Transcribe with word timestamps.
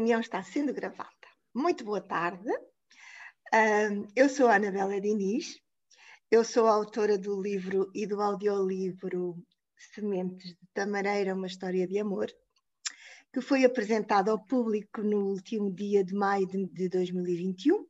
Reunião 0.00 0.20
está 0.20 0.42
sendo 0.42 0.72
gravada. 0.72 1.10
Muito 1.54 1.84
boa 1.84 2.00
tarde. 2.00 2.48
eu 4.16 4.30
sou 4.30 4.48
a 4.48 4.54
Anabela 4.54 4.98
Diniz, 4.98 5.60
eu 6.30 6.42
sou 6.42 6.66
autora 6.66 7.18
do 7.18 7.38
livro 7.38 7.90
e 7.94 8.06
do 8.06 8.18
audiolivro 8.18 9.36
Sementes 9.76 10.54
de 10.54 10.68
Tamareira, 10.72 11.34
uma 11.34 11.46
história 11.46 11.86
de 11.86 11.98
amor, 11.98 12.28
que 13.30 13.42
foi 13.42 13.62
apresentado 13.62 14.30
ao 14.30 14.42
público 14.42 15.02
no 15.02 15.28
último 15.28 15.70
dia 15.70 16.02
de 16.02 16.14
maio 16.14 16.46
de 16.46 16.88
2021. 16.88 17.86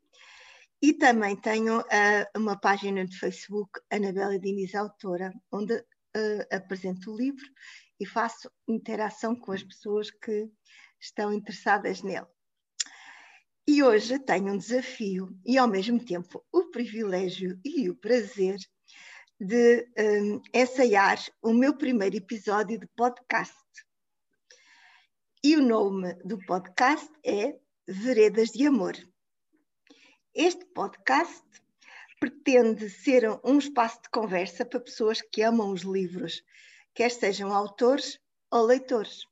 E 0.83 0.93
também 0.93 1.37
tenho 1.37 1.79
uh, 1.79 2.27
uma 2.37 2.59
página 2.59 3.07
de 3.07 3.17
Facebook, 3.17 3.71
Anabela 3.89 4.37
Diniz 4.37 4.75
Autora, 4.75 5.33
onde 5.53 5.77
uh, 5.77 6.47
apresento 6.51 7.13
o 7.13 7.17
livro 7.17 7.47
e 8.01 8.05
faço 8.05 8.51
interação 8.67 9.37
com 9.37 9.53
as 9.53 9.63
pessoas 9.63 10.11
que 10.11 10.51
estão 11.01 11.33
interessadas 11.33 12.03
nele. 12.03 12.27
E 13.67 13.83
hoje 13.83 14.19
tenho 14.19 14.53
um 14.53 14.59
desafio 14.59 15.29
e, 15.47 15.57
ao 15.57 15.69
mesmo 15.69 16.05
tempo, 16.05 16.45
o 16.53 16.71
privilégio 16.71 17.59
e 17.65 17.89
o 17.89 17.95
prazer 17.95 18.59
de 19.39 19.89
um, 19.99 20.43
ensaiar 20.53 21.19
o 21.41 21.53
meu 21.53 21.77
primeiro 21.77 22.17
episódio 22.17 22.79
de 22.79 22.87
podcast. 22.97 23.57
E 25.43 25.57
o 25.57 25.63
nome 25.63 26.15
do 26.25 26.37
podcast 26.45 27.09
é 27.25 27.59
Veredas 27.89 28.51
de 28.51 28.67
Amor. 28.67 28.95
Este 30.35 30.65
podcast 30.67 31.43
pretende 32.19 32.91
ser 32.91 33.25
um 33.43 33.59
espaço 33.59 34.03
de 34.03 34.11
conversa 34.11 34.67
para 34.67 34.81
pessoas 34.81 35.23
que 35.23 35.43
amam 35.43 35.71
os 35.71 35.83
livros, 35.83 36.43
quer 36.95 37.11
sejam 37.11 37.53
autores 37.53 38.19
ou 38.51 38.67
leitores. 38.67 39.30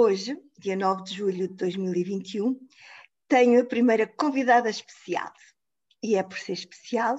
Hoje, 0.00 0.40
dia 0.56 0.76
9 0.76 1.02
de 1.02 1.12
julho 1.12 1.48
de 1.48 1.54
2021, 1.54 2.56
tenho 3.26 3.60
a 3.60 3.64
primeira 3.64 4.06
convidada 4.06 4.70
especial. 4.70 5.32
E 6.00 6.14
é 6.14 6.22
por 6.22 6.38
ser 6.38 6.52
especial 6.52 7.16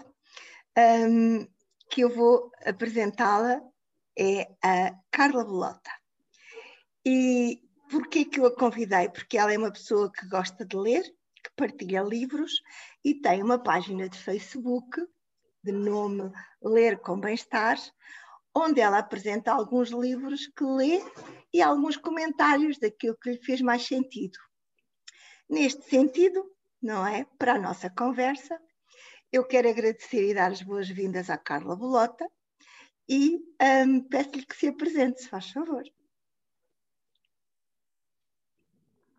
um, 0.77 1.45
que 1.89 1.99
eu 1.99 2.09
vou 2.09 2.49
apresentá-la, 2.65 3.61
é 4.17 4.47
a 4.63 4.95
Carla 5.11 5.43
Bolota. 5.43 5.91
E 7.05 7.61
porquê 7.91 8.23
que 8.23 8.39
eu 8.39 8.45
a 8.45 8.55
convidei? 8.55 9.09
Porque 9.09 9.37
ela 9.37 9.53
é 9.53 9.57
uma 9.57 9.73
pessoa 9.73 10.09
que 10.09 10.25
gosta 10.29 10.65
de 10.65 10.77
ler, 10.77 11.03
que 11.03 11.51
partilha 11.57 12.01
livros 12.01 12.61
e 13.03 13.13
tem 13.13 13.43
uma 13.43 13.59
página 13.61 14.07
de 14.07 14.17
Facebook 14.17 15.05
de 15.61 15.73
nome 15.73 16.31
Ler 16.63 16.97
com 17.01 17.19
Bem-Estar, 17.19 17.77
onde 18.55 18.79
ela 18.79 18.99
apresenta 18.99 19.51
alguns 19.51 19.89
livros 19.89 20.47
que 20.47 20.63
lê 20.63 21.01
e 21.53 21.61
alguns 21.61 21.97
comentários 21.97 22.77
daquilo 22.79 23.17
que 23.17 23.31
lhe 23.31 23.43
fez 23.43 23.61
mais 23.61 23.85
sentido. 23.85 24.37
Neste 25.49 25.83
sentido, 25.89 26.43
não 26.81 27.05
é? 27.05 27.25
Para 27.37 27.53
a 27.53 27.59
nossa 27.59 27.89
conversa, 27.89 28.59
eu 29.31 29.45
quero 29.45 29.69
agradecer 29.69 30.29
e 30.29 30.33
dar 30.33 30.51
as 30.51 30.61
boas-vindas 30.61 31.29
à 31.29 31.37
Carla 31.37 31.75
Bolota 31.75 32.27
e 33.07 33.39
um, 33.87 34.01
peço-lhe 34.07 34.45
que 34.45 34.55
se 34.55 34.67
apresente, 34.67 35.21
se 35.21 35.29
faz 35.29 35.49
favor. 35.49 35.83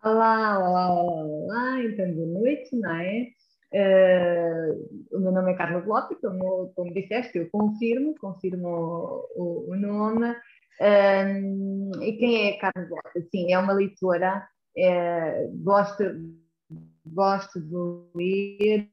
Olá, 0.03 0.57
olá, 0.57 0.93
olá, 0.93 1.23
olá, 1.23 1.83
então 1.83 2.11
boa 2.13 2.27
noite, 2.27 2.75
não 2.75 2.95
é? 2.95 3.27
Uh, 3.73 5.15
o 5.15 5.19
meu 5.19 5.31
nome 5.31 5.53
é 5.53 5.55
Carla 5.55 5.79
Blotti, 5.79 6.15
como, 6.15 6.73
como 6.73 6.93
disseste, 6.93 7.37
eu 7.37 7.49
confirmo, 7.49 8.15
confirmo 8.19 9.27
o, 9.35 9.71
o 9.71 9.75
nome. 9.75 10.35
Um, 10.79 11.91
e 12.01 12.13
quem 12.13 12.47
é 12.47 12.57
Carla 12.57 12.87
Blotti? 12.87 13.29
Sim, 13.29 13.51
é 13.51 13.59
uma 13.59 13.73
leitora, 13.73 14.47
é, 14.77 15.47
gosto, 15.63 16.03
gosto 17.05 17.59
de 17.59 17.75
ler 18.15 18.89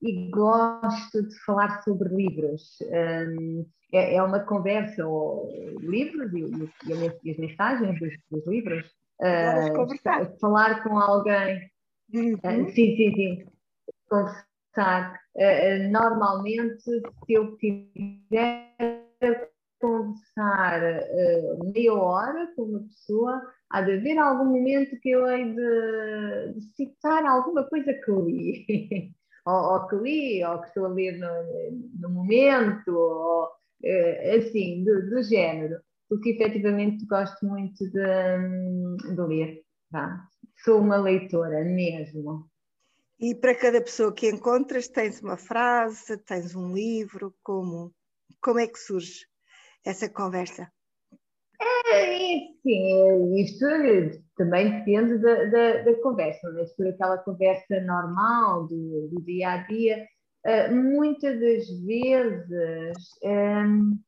e 0.00 0.30
gosto 0.30 1.22
de 1.28 1.44
falar 1.44 1.82
sobre 1.82 2.08
livros. 2.08 2.78
Um, 2.82 3.66
é, 3.92 4.16
é, 4.16 4.22
uma 4.22 4.40
conversa, 4.40 5.06
ou 5.06 5.48
livros 5.80 6.32
e, 6.32 6.40
e, 6.40 6.70
e 7.24 7.30
as 7.30 7.38
mensagens 7.38 7.98
dos, 7.98 8.14
dos 8.30 8.46
livros. 8.46 8.86
Uh, 9.20 10.38
falar 10.40 10.82
com 10.82 10.98
alguém. 10.98 11.70
Uhum. 12.14 12.34
Uh, 12.34 12.70
sim, 12.70 12.96
sim, 12.96 13.14
sim 13.14 13.44
conversar. 14.08 15.20
Uh, 15.34 15.90
normalmente, 15.90 16.82
se 16.82 17.02
eu 17.28 17.56
tiver 17.56 18.74
a 18.80 19.47
conversar 19.80 20.82
uh, 20.82 21.72
meia 21.72 21.94
hora 21.94 22.52
com 22.54 22.62
uma 22.62 22.80
pessoa, 22.80 23.42
há 23.70 23.82
de 23.82 23.92
haver 23.92 24.18
algum 24.18 24.46
momento 24.46 24.98
que 25.00 25.10
eu 25.10 25.26
hei 25.26 25.54
de, 25.54 26.52
de 26.54 26.60
citar 26.74 27.24
alguma 27.24 27.64
coisa 27.68 27.92
que 27.92 28.10
li. 28.10 29.14
ou, 29.46 29.54
ou, 29.54 29.88
que 29.88 29.96
li, 29.96 30.44
ou 30.44 30.60
que 30.60 30.68
estou 30.68 30.86
a 30.86 30.88
ler 30.88 31.18
no, 31.18 31.78
no 32.00 32.10
momento, 32.10 32.88
ou 32.88 33.44
uh, 33.44 34.36
assim, 34.36 34.84
do, 34.84 35.10
do, 35.10 35.22
género. 35.22 35.80
Porque 36.08 36.30
efetivamente 36.30 37.06
gosto 37.06 37.44
muito 37.46 37.84
de, 37.90 39.14
de 39.14 39.20
ler. 39.20 39.62
Tá? 39.90 40.26
Sou 40.64 40.80
uma 40.80 40.96
leitora 40.96 41.64
mesmo. 41.64 42.48
E 43.20 43.34
para 43.34 43.54
cada 43.54 43.80
pessoa 43.80 44.14
que 44.14 44.28
encontras, 44.28 44.88
tens 44.88 45.20
uma 45.20 45.36
frase, 45.36 46.16
tens 46.18 46.54
um 46.54 46.72
livro, 46.72 47.34
como, 47.42 47.92
como 48.40 48.60
é 48.60 48.66
que 48.66 48.78
surge 48.78 49.26
essa 49.88 50.08
conversa? 50.08 50.70
É, 51.60 52.38
sim, 52.62 53.40
isto 53.40 53.66
também 54.36 54.78
depende 54.78 55.18
da, 55.18 55.44
da, 55.44 55.82
da 55.82 55.94
conversa, 56.02 56.52
mas 56.52 56.74
por 56.76 56.86
aquela 56.86 57.18
conversa 57.18 57.80
normal 57.80 58.66
do, 58.68 59.08
do 59.08 59.22
dia 59.22 59.52
a 59.52 59.56
dia, 59.66 60.06
uh, 60.46 60.74
muitas 60.74 61.40
das 61.40 61.68
vezes 61.84 62.98
um, 63.24 63.98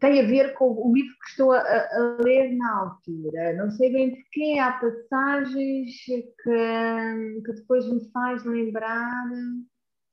tem 0.00 0.20
a 0.20 0.26
ver 0.26 0.52
com 0.54 0.72
o 0.72 0.92
livro 0.92 1.14
que 1.22 1.30
estou 1.30 1.52
a, 1.52 1.60
a, 1.60 2.18
ler 2.22 2.52
na 2.54 2.80
altura. 2.80 3.54
Não 3.54 3.70
sei 3.70 3.92
bem 3.92 4.10
porquê, 4.10 4.58
há 4.58 4.72
passagens 4.72 5.90
que, 6.04 7.42
que 7.44 7.52
depois 7.54 7.90
me 7.90 8.10
faz 8.10 8.44
lembrar 8.44 9.26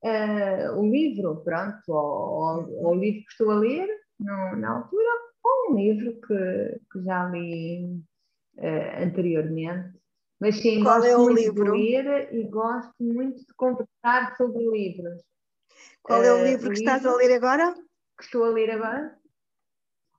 uh, 0.05 0.79
o 0.79 0.89
livro, 0.89 1.43
pronto, 1.43 1.81
ou, 1.89 1.97
ou, 1.97 2.85
ou, 2.85 2.91
o 2.91 2.95
livro 2.95 3.25
que 3.25 3.31
estou 3.31 3.51
a 3.51 3.55
ler 3.55 4.02
no, 4.23 4.55
na 4.55 4.77
altura, 4.77 5.09
ou 5.43 5.71
um 5.71 5.75
livro 5.75 6.19
que, 6.21 6.79
que 6.91 7.03
já 7.03 7.27
li 7.29 8.01
uh, 8.57 9.03
anteriormente. 9.03 9.97
Mas 10.39 10.55
sim, 10.57 10.83
Qual 10.83 10.99
gosto 10.99 11.07
é 11.07 11.17
muito 11.17 11.39
livro? 11.39 11.63
de 11.65 11.71
ler 11.71 12.33
e 12.33 12.43
gosto 12.49 13.03
muito 13.03 13.45
de 13.45 13.53
conversar 13.55 14.35
sobre 14.37 14.61
livros. 14.67 15.21
Qual 16.01 16.23
é 16.23 16.33
o 16.33 16.43
livro 16.43 16.69
uh, 16.69 16.73
que 16.73 16.79
estás 16.79 17.05
a 17.05 17.15
ler 17.15 17.33
agora? 17.35 17.73
Que 18.17 18.23
estou 18.23 18.43
a 18.45 18.49
ler 18.49 18.71
agora? 18.71 19.17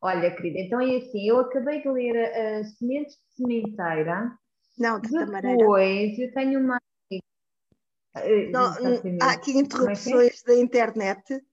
Olha, 0.00 0.34
querida, 0.34 0.60
então 0.60 0.81
é 0.81 0.97
assim, 0.97 1.28
eu 1.28 1.41
acabei 1.41 1.81
de 1.81 1.88
ler 1.88 2.14
uh, 2.14 2.64
Sementes 2.64 3.14
de 3.14 3.37
Sementeira. 3.37 4.37
Não, 4.78 5.00
de 5.00 5.10
Tamareira. 5.10 5.56
Depois, 5.56 6.19
eu 6.19 6.32
tenho 6.32 6.60
uma... 6.60 6.78
Uh, 8.16 8.50
Não, 8.53 8.66
há 9.22 9.32
aqui 9.32 9.53
é 9.53 9.54
é? 9.54 9.59
interrupções 9.60 10.43
é? 10.43 10.47
da 10.47 10.54
internet. 10.56 11.44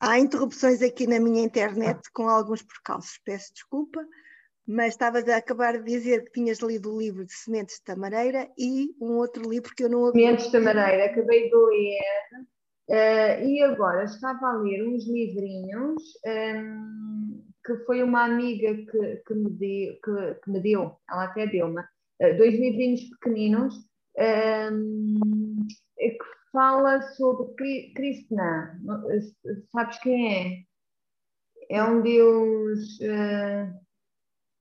Há 0.00 0.18
interrupções 0.18 0.80
aqui 0.82 1.06
na 1.06 1.18
minha 1.18 1.42
internet 1.42 2.00
com 2.12 2.28
alguns 2.28 2.62
percalços. 2.62 3.18
Peço 3.24 3.52
desculpa, 3.52 4.00
mas 4.66 4.94
estavas 4.94 5.28
a 5.28 5.36
acabar 5.36 5.78
de 5.78 5.84
dizer 5.84 6.24
que 6.24 6.32
tinhas 6.32 6.58
lido 6.58 6.94
o 6.94 6.98
livro 6.98 7.24
de 7.24 7.32
Sementes 7.32 7.76
de 7.76 7.84
Tamareira 7.84 8.48
e 8.56 8.94
um 9.00 9.16
outro 9.16 9.48
livro 9.48 9.74
que 9.74 9.84
eu 9.84 9.88
não 9.88 10.00
ouvi. 10.02 10.20
Sementes 10.20 10.46
de 10.46 10.52
Tamareira, 10.52 11.06
acabei 11.06 11.50
de 11.50 11.56
ler 11.56 12.48
Uh, 12.88 13.44
e 13.44 13.62
agora 13.62 14.04
estava 14.04 14.46
a 14.46 14.56
ler 14.62 14.88
uns 14.88 15.06
livrinhos 15.06 16.02
um, 16.24 16.30
ehm, 16.30 17.44
que 17.62 17.76
foi 17.84 18.02
uma 18.02 18.24
amiga 18.24 18.74
que, 18.74 19.16
que, 19.26 19.34
me, 19.34 19.50
deu, 19.50 19.94
que, 20.02 20.40
que 20.42 20.50
me 20.50 20.58
deu, 20.62 20.96
ela 21.10 21.24
até 21.24 21.46
deu-me, 21.46 21.82
uh, 21.82 22.36
dois 22.38 22.58
livrinhos 22.58 23.02
pequeninos 23.10 23.74
um, 24.16 24.22
ehm, 24.22 25.58
que 25.98 26.37
fala 26.52 27.00
sobre 27.12 27.92
Krishna. 27.94 28.80
Sabes 29.72 29.98
quem 30.00 30.34
é? 30.34 30.64
É 31.70 31.82
um 31.82 32.00
deus. 32.00 32.98
Uh, 33.00 33.72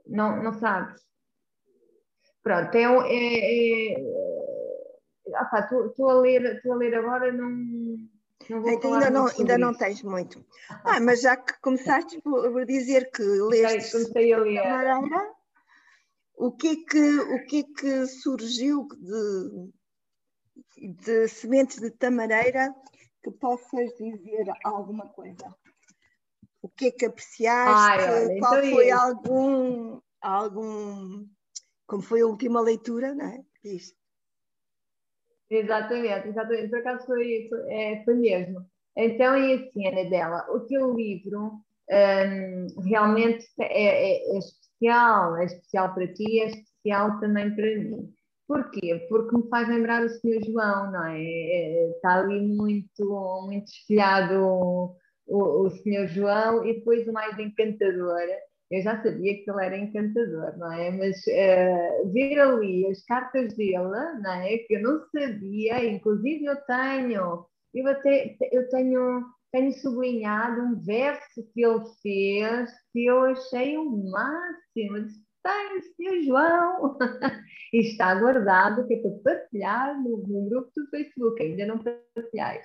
não, 0.08 0.42
não 0.44 0.54
sabes? 0.54 1.02
Pronto, 2.44 2.76
é, 2.76 2.84
é, 2.84 3.94
é 3.94 4.18
estou 5.86 6.10
a 6.10 6.22
ler, 6.22 6.56
estou 6.56 6.74
a 6.74 6.76
ler 6.78 6.96
agora, 6.96 7.32
não, 7.32 7.50
então, 8.50 8.94
ainda 8.94 9.10
não, 9.10 9.28
ainda 9.28 9.58
não 9.58 9.74
tens 9.74 10.02
muito. 10.02 10.46
Ah, 10.86 11.00
mas 11.00 11.22
já 11.22 11.36
que 11.36 11.60
começaste 11.60 12.22
por 12.22 12.66
dizer 12.66 13.10
que 13.12 13.22
leste 13.22 13.92
comecei 13.92 14.32
a 14.32 14.40
ler. 14.40 14.64
Mareira, 14.64 15.34
o 16.38 16.52
que 16.52 16.68
é 16.68 16.76
que, 16.76 17.20
o 17.20 17.46
que, 17.46 17.60
é 17.60 17.64
que 17.64 18.06
surgiu 18.08 18.88
de, 18.88 19.72
de 20.80 21.28
sementes 21.28 21.80
de 21.80 21.92
tamareira 21.92 22.74
que 23.24 23.32
possas 23.32 23.96
dizer 23.98 24.46
alguma 24.64 25.08
coisa? 25.08 25.56
O 26.62 26.70
que 26.70 26.88
é 26.88 26.92
que 26.92 27.06
apreciaste? 27.06 28.02
Ai, 28.02 28.26
olha, 28.26 28.40
Qual 28.40 28.58
então 28.58 28.72
foi 28.72 28.92
algum, 28.92 30.02
algum. 30.22 31.28
Como 31.86 32.02
foi 32.02 32.22
a 32.22 32.28
última 32.28 32.62
leitura, 32.62 33.14
não 33.14 33.26
é? 33.26 33.44
Diz. 33.64 33.96
Exatamente, 35.50 36.28
exatamente. 36.28 36.70
Por 36.70 36.80
acaso 36.80 37.06
foi, 37.06 37.48
foi, 37.50 37.74
é, 37.74 38.04
foi 38.04 38.16
mesmo. 38.16 38.66
Então 38.96 39.34
é 39.36 39.54
assim, 39.54 39.88
Anadela, 39.88 40.46
o 40.50 40.62
teu 40.62 40.94
livro 40.94 41.62
um, 41.90 42.82
realmente 42.82 43.46
é, 43.60 43.66
é, 43.66 44.36
é, 44.36 44.38
especial, 44.38 45.38
é 45.38 45.46
especial 45.46 45.94
para 45.94 46.14
ti, 46.14 46.42
é 46.42 46.48
especial 46.48 47.20
também 47.20 47.56
para 47.56 47.66
mim. 47.66 48.14
Porquê? 48.48 49.06
Porque 49.10 49.36
me 49.36 49.50
faz 49.50 49.68
lembrar 49.68 50.04
o 50.04 50.10
Senhor 50.10 50.42
João, 50.44 50.92
não 50.92 51.06
é? 51.06 51.22
é 51.22 51.90
está 51.92 52.20
ali 52.20 52.40
muito, 52.40 53.44
muito 53.46 53.68
espelhado 53.68 54.42
o, 54.46 54.96
o, 55.28 55.70
João 56.08 56.66
e 56.66 56.76
depois 56.76 57.08
o 57.08 57.12
mais 57.12 57.38
encantador 57.38 58.22
eu 58.70 58.82
já 58.82 59.02
sabia 59.02 59.34
que 59.44 59.50
ele 59.50 59.66
era 59.66 59.78
encantador, 59.78 60.58
não 60.58 60.72
é? 60.72 60.92
Mas 60.92 61.18
uh, 61.28 62.12
ver 62.12 62.40
ali 62.40 62.86
as 62.88 63.04
cartas 63.06 63.54
dele, 63.56 63.78
não 63.78 64.32
é? 64.32 64.58
Que 64.58 64.76
eu 64.76 64.82
não 64.82 65.00
sabia, 65.10 65.86
inclusive 65.86 66.46
eu 66.46 66.56
tenho, 66.66 67.46
eu 67.74 67.88
até 67.88 68.38
eu 68.52 68.68
tenho, 68.70 69.24
tenho 69.54 69.72
sublinhado 69.74 70.62
um 70.62 70.84
verso 70.84 71.50
que 71.54 71.66
ele 71.66 71.82
fez 72.02 72.70
que 72.92 73.06
eu 73.06 73.22
achei 73.22 73.78
o 73.78 73.90
máximo. 74.12 75.08
Tem, 75.48 75.82
senhor 75.96 76.24
João, 76.24 76.98
está 77.74 78.16
guardado, 78.16 78.86
que 78.86 78.96
é 78.96 79.02
para 79.02 79.12
partilhar 79.24 80.02
no, 80.02 80.18
no 80.18 80.50
grupo 80.50 80.72
do 80.76 80.90
Facebook, 80.90 81.42
ainda 81.42 81.66
não 81.66 81.78
partilhei 81.78 82.62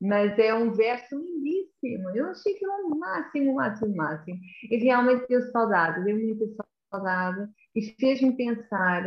mas 0.00 0.38
é 0.38 0.54
um 0.54 0.72
verso 0.72 1.16
lindíssimo. 1.16 2.10
Eu 2.10 2.26
achei 2.26 2.54
que 2.54 2.64
era 2.64 2.86
o 2.86 2.98
máximo, 2.98 3.52
o 3.52 3.54
máximo, 3.54 3.92
o 3.92 3.96
máximo. 3.96 4.38
E 4.70 4.76
realmente 4.76 5.26
deu 5.28 5.42
saudade, 5.50 6.04
deu 6.04 6.16
muita 6.16 6.44
saudade 6.90 7.50
e 7.74 7.82
fez-me 7.98 8.36
pensar 8.36 9.02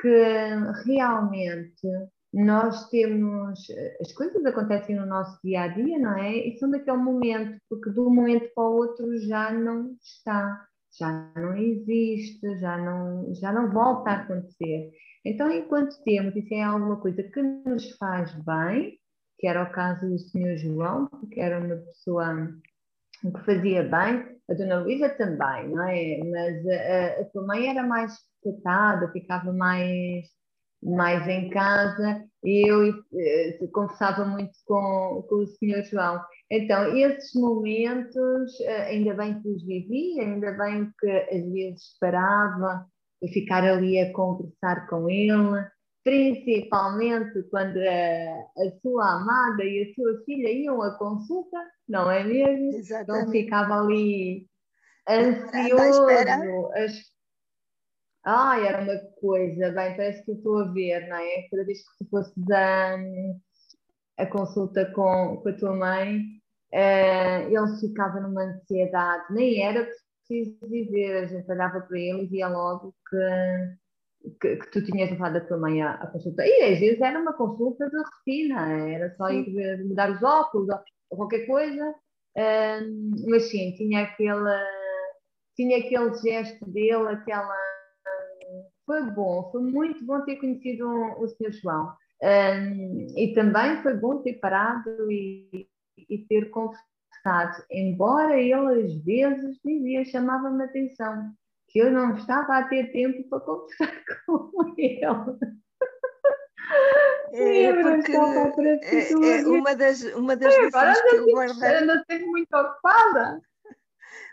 que 0.00 0.54
realmente 0.84 1.86
nós 2.32 2.88
temos. 2.88 3.66
As 4.00 4.12
coisas 4.12 4.44
acontecem 4.44 4.96
no 4.96 5.06
nosso 5.06 5.38
dia 5.44 5.62
a 5.62 5.68
dia, 5.68 5.98
não 5.98 6.16
é? 6.16 6.36
E 6.36 6.58
são 6.58 6.70
daquele 6.70 6.96
momento, 6.96 7.60
porque 7.68 7.90
de 7.90 8.00
um 8.00 8.10
momento 8.10 8.50
para 8.54 8.64
o 8.64 8.76
outro 8.76 9.16
já 9.18 9.52
não 9.52 9.96
está, 10.02 10.66
já 10.98 11.32
não 11.36 11.56
existe, 11.56 12.58
já 12.58 12.76
não, 12.76 13.34
já 13.34 13.52
não 13.52 13.70
volta 13.70 14.10
a 14.10 14.16
acontecer. 14.16 14.90
Então, 15.24 15.50
enquanto 15.50 16.02
temos, 16.04 16.34
isso 16.34 16.54
é 16.54 16.62
alguma 16.62 16.96
coisa 17.00 17.22
que 17.22 17.42
nos 17.42 17.90
faz 17.96 18.32
bem, 18.44 18.98
que 19.38 19.46
era 19.46 19.62
o 19.62 19.72
caso 19.72 20.08
do 20.08 20.18
Sr. 20.18 20.56
João, 20.56 21.08
que 21.30 21.40
era 21.40 21.58
uma 21.58 21.76
pessoa 21.76 22.48
que 23.22 23.44
fazia 23.44 23.82
bem, 23.82 24.40
a 24.50 24.54
Dona 24.54 24.80
Luísa 24.80 25.08
também, 25.10 25.68
não 25.68 25.82
é? 25.88 26.18
Mas 26.18 26.66
a, 26.66 27.20
a 27.20 27.24
tua 27.26 27.46
mãe 27.46 27.68
era 27.68 27.82
mais 27.82 28.14
tratada, 28.42 29.12
ficava 29.12 29.52
mais, 29.52 30.26
mais 30.82 31.26
em 31.28 31.50
casa 31.50 32.24
e 32.42 32.68
eu 32.68 32.94
eh, 33.14 33.58
conversava 33.72 34.24
muito 34.24 34.52
com, 34.66 35.24
com 35.28 35.36
o 35.36 35.46
Sr. 35.46 35.84
João. 35.84 36.20
Então, 36.50 36.96
esses 36.96 37.32
momentos, 37.34 38.60
eh, 38.60 38.86
ainda 38.86 39.14
bem 39.14 39.40
que 39.40 39.48
os 39.48 39.64
vivi, 39.64 40.20
ainda 40.20 40.50
bem 40.52 40.90
que 40.98 41.08
às 41.08 41.52
vezes 41.52 41.96
parava 42.00 42.86
e 43.22 43.28
ficar 43.28 43.62
ali 43.62 44.00
a 44.00 44.12
conversar 44.12 44.88
com 44.88 45.08
ele, 45.08 45.64
principalmente 46.02 47.42
quando 47.50 47.76
a, 47.78 48.62
a, 48.62 48.80
sua 48.82 49.20
amada 49.20 49.62
e 49.62 49.82
a 49.82 49.94
sua 49.94 50.24
filha 50.24 50.50
iam 50.50 50.82
à 50.82 50.96
consulta, 50.98 51.56
não 51.88 52.10
é 52.10 52.24
mesmo? 52.24 52.74
Exatamente. 52.74 53.20
Então 53.20 53.30
ficava 53.30 53.80
ali 53.80 54.48
ansioso. 55.08 56.06
As... 56.74 56.92
Ai, 58.24 58.66
era 58.66 58.82
uma 58.82 58.98
coisa, 59.20 59.70
bem, 59.70 59.96
parece 59.96 60.24
que 60.24 60.32
estou 60.32 60.58
a 60.58 60.72
ver, 60.72 61.08
não 61.08 61.16
é? 61.16 61.48
Cada 61.48 61.64
vez 61.64 61.78
que 61.78 62.04
tu 62.04 62.10
fosses 62.10 62.50
a, 62.50 62.96
a 64.18 64.26
consulta 64.26 64.90
com, 64.92 65.38
com 65.42 65.48
a 65.48 65.52
tua 65.52 65.74
mãe, 65.74 66.39
uh, 66.72 67.48
ele 67.48 67.80
ficava 67.80 68.20
numa 68.20 68.42
ansiedade, 68.42 69.24
nem 69.30 69.62
era 69.62 69.86
preciso 70.26 70.56
dizer, 70.68 71.24
a 71.24 71.26
gente 71.26 71.50
olhava 71.50 71.80
para 71.80 71.98
ele 71.98 72.22
e 72.22 72.26
via 72.26 72.48
logo 72.48 72.94
que 73.08 73.16
que, 74.40 74.56
que, 74.56 74.70
tu 74.70 74.84
tinhas 74.84 75.10
levado 75.10 75.36
a 75.36 75.40
tua 75.40 75.58
mãe 75.58 75.82
à, 75.82 75.94
à, 75.94 76.06
consulta. 76.06 76.44
E 76.44 76.72
às 76.72 76.78
vezes 76.78 77.00
era 77.00 77.18
uma 77.18 77.32
consulta 77.32 77.88
de 77.88 77.96
rotina, 77.96 78.78
era 78.90 79.14
só 79.16 79.30
ir 79.30 79.82
mudar 79.84 80.10
os 80.10 80.22
óculos 80.22 80.68
ou 81.10 81.16
qualquer 81.16 81.46
coisa, 81.46 81.94
um, 82.36 83.10
mas 83.28 83.50
sim, 83.50 83.72
tinha 83.76 84.02
aquele, 84.02 84.64
tinha 85.56 85.78
aquele 85.78 86.14
gesto 86.14 86.64
dele, 86.70 87.08
aquela. 87.08 87.56
Foi 88.86 89.02
bom, 89.10 89.50
foi 89.52 89.62
muito 89.62 90.04
bom 90.04 90.20
ter 90.24 90.36
conhecido 90.36 90.86
o, 90.86 91.22
o 91.22 91.28
Sr. 91.28 91.52
João. 91.52 91.94
Um, 92.22 93.06
e 93.16 93.32
também 93.34 93.82
foi 93.82 93.94
bom 93.94 94.22
ter 94.22 94.34
parado 94.34 95.10
e, 95.10 95.66
e 96.10 96.18
ter 96.26 96.50
conversado, 96.50 97.64
embora 97.70 98.38
ele 98.38 98.54
às 98.54 99.04
vezes 99.04 99.58
dizia, 99.64 100.04
chamava-me 100.04 100.64
atenção 100.64 101.32
que 101.68 101.78
eu 101.78 101.90
não 101.90 102.16
estava 102.16 102.58
a 102.58 102.68
ter 102.68 102.90
tempo 102.92 103.28
para 103.28 103.40
conversar 103.40 104.04
com 104.26 104.74
ele. 104.76 105.00
É, 107.32 107.72
porque 107.72 108.12
é, 108.12 109.12
é, 109.12 109.46
uma 109.46 109.76
das, 109.76 110.02
uma 110.02 110.36
das 110.36 110.56
lições 110.56 111.00
que 111.00 111.16
eu 111.16 111.26
guardei. 111.26 111.68
Ainda 111.68 112.04
tenho 112.06 112.26
muito 112.28 112.52
ocupada. 112.52 113.40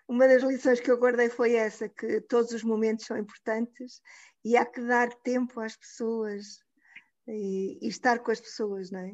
Uma 0.07 0.27
das 0.27 0.41
lições 0.41 0.79
que 0.79 0.89
eu 0.89 0.97
guardei 0.97 1.29
foi 1.29 1.53
essa: 1.53 1.87
que 1.87 2.21
todos 2.21 2.51
os 2.51 2.63
momentos 2.63 3.05
são 3.05 3.17
importantes 3.17 4.01
e 4.43 4.57
há 4.57 4.65
que 4.65 4.81
dar 4.81 5.09
tempo 5.23 5.59
às 5.59 5.75
pessoas 5.75 6.59
e, 7.27 7.77
e 7.81 7.87
estar 7.87 8.19
com 8.19 8.31
as 8.31 8.39
pessoas, 8.39 8.89
não 8.89 8.99
é? 8.99 9.13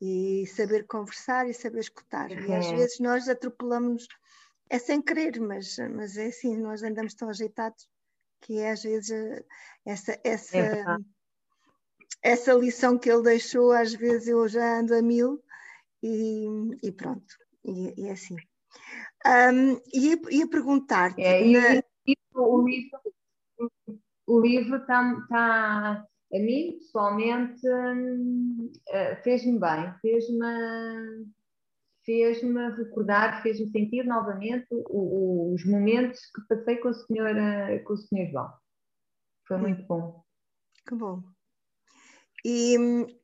E 0.00 0.46
saber 0.46 0.86
conversar 0.86 1.48
e 1.48 1.54
saber 1.54 1.80
escutar. 1.80 2.30
E 2.30 2.52
às 2.52 2.66
é. 2.66 2.76
vezes 2.76 2.98
nós 3.00 3.28
atropelamos 3.28 4.06
é 4.68 4.78
sem 4.78 5.00
querer, 5.00 5.40
mas, 5.40 5.76
mas 5.94 6.16
é 6.16 6.26
assim, 6.26 6.56
nós 6.56 6.82
andamos 6.82 7.14
tão 7.14 7.28
ajeitados 7.28 7.88
que 8.40 8.58
é 8.58 8.72
às 8.72 8.82
vezes 8.82 9.10
essa, 9.84 10.20
essa, 10.24 10.58
é 10.58 10.84
essa 12.20 12.52
lição 12.52 12.98
que 12.98 13.10
ele 13.10 13.22
deixou, 13.22 13.72
às 13.72 13.94
vezes 13.94 14.28
eu 14.28 14.46
já 14.48 14.80
ando 14.80 14.94
a 14.94 15.00
mil 15.00 15.42
e, 16.02 16.46
e 16.82 16.92
pronto, 16.92 17.34
e, 17.64 17.94
e 18.02 18.08
é 18.08 18.12
assim. 18.12 18.36
Um, 19.24 19.80
ia, 19.94 20.20
ia 20.30 20.48
perguntar-te. 20.48 21.22
É, 21.22 21.44
na... 21.44 21.82
o 22.34 22.66
livro 22.66 23.00
o 24.26 24.40
livro 24.40 24.76
está, 24.76 25.26
tá, 25.28 26.06
a 26.32 26.38
mim 26.38 26.78
pessoalmente 26.78 27.60
hum, 27.68 28.72
eh, 28.88 29.16
fez-me 29.22 29.58
bem, 29.58 29.94
fez-me 30.00 31.26
fez-me 32.04 32.70
recordar, 32.70 33.42
fez-me 33.42 33.68
sentir 33.70 34.04
novamente 34.04 34.66
o, 34.70 35.50
o, 35.50 35.54
os 35.54 35.64
momentos 35.66 36.20
que 36.34 36.40
passei 36.48 36.76
com 36.76 36.90
com 37.84 37.92
o 37.92 37.96
senhor 37.96 38.30
João. 38.30 38.52
Foi 39.46 39.56
muito 39.58 39.84
bom. 39.86 40.22
Que 40.86 40.94
bom. 40.94 41.22
E, 42.44 42.76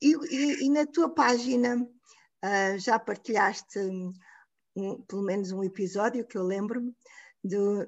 e, 0.03 0.65
e 0.65 0.71
na 0.71 0.85
tua 0.85 1.15
página 1.15 1.77
uh, 1.77 2.79
já 2.79 2.99
partilhaste 2.99 3.79
um, 3.79 4.13
pelo 5.07 5.23
menos 5.23 5.53
um 5.53 5.63
episódio 5.63 6.27
que 6.27 6.37
eu 6.37 6.43
lembro-me 6.43 6.93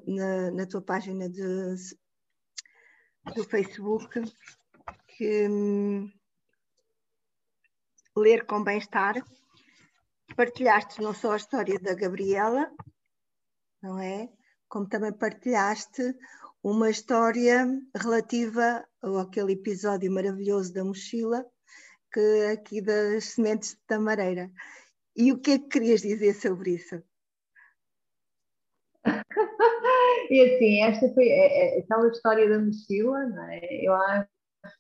na, 0.07 0.51
na, 0.53 0.67
tua 0.67 0.83
página 0.83 1.29
de, 1.29 1.43
do 3.35 3.45
Facebook 3.45 4.21
que 5.17 5.49
um, 5.49 6.11
ler 8.17 8.47
com 8.47 8.63
bem-estar 8.63 9.15
partilhaste 10.37 11.01
não 11.01 11.15
só 11.15 11.33
a 11.33 11.37
história 11.37 11.79
da 11.79 11.95
Gabriela, 11.95 12.71
não 13.83 13.99
é? 13.99 14.29
Como 14.69 14.89
também 14.89 15.13
partilhaste 15.13 16.03
uma 16.63 16.91
história 16.91 17.67
relativa 17.95 18.85
àquele 19.21 19.53
episódio 19.53 20.11
maravilhoso 20.11 20.73
da 20.73 20.85
mochila, 20.85 21.45
que 22.13 22.47
aqui 22.53 22.81
das 22.81 23.25
sementes 23.27 23.75
de 23.75 23.81
tamareira. 23.87 24.51
E 25.15 25.31
o 25.31 25.39
que 25.39 25.53
é 25.53 25.59
que 25.59 25.69
querias 25.69 26.01
dizer 26.01 26.35
sobre 26.35 26.75
isso? 26.75 27.01
e 30.31 30.41
assim, 30.41 30.83
esta 30.83 31.13
foi 31.13 31.29
é, 31.29 31.77
é, 31.77 31.81
aquela 31.81 32.09
história 32.09 32.49
da 32.49 32.59
mochila, 32.59 33.27
não 33.27 33.45
é? 33.45 33.61
Eu 33.85 33.95
acho 33.95 34.34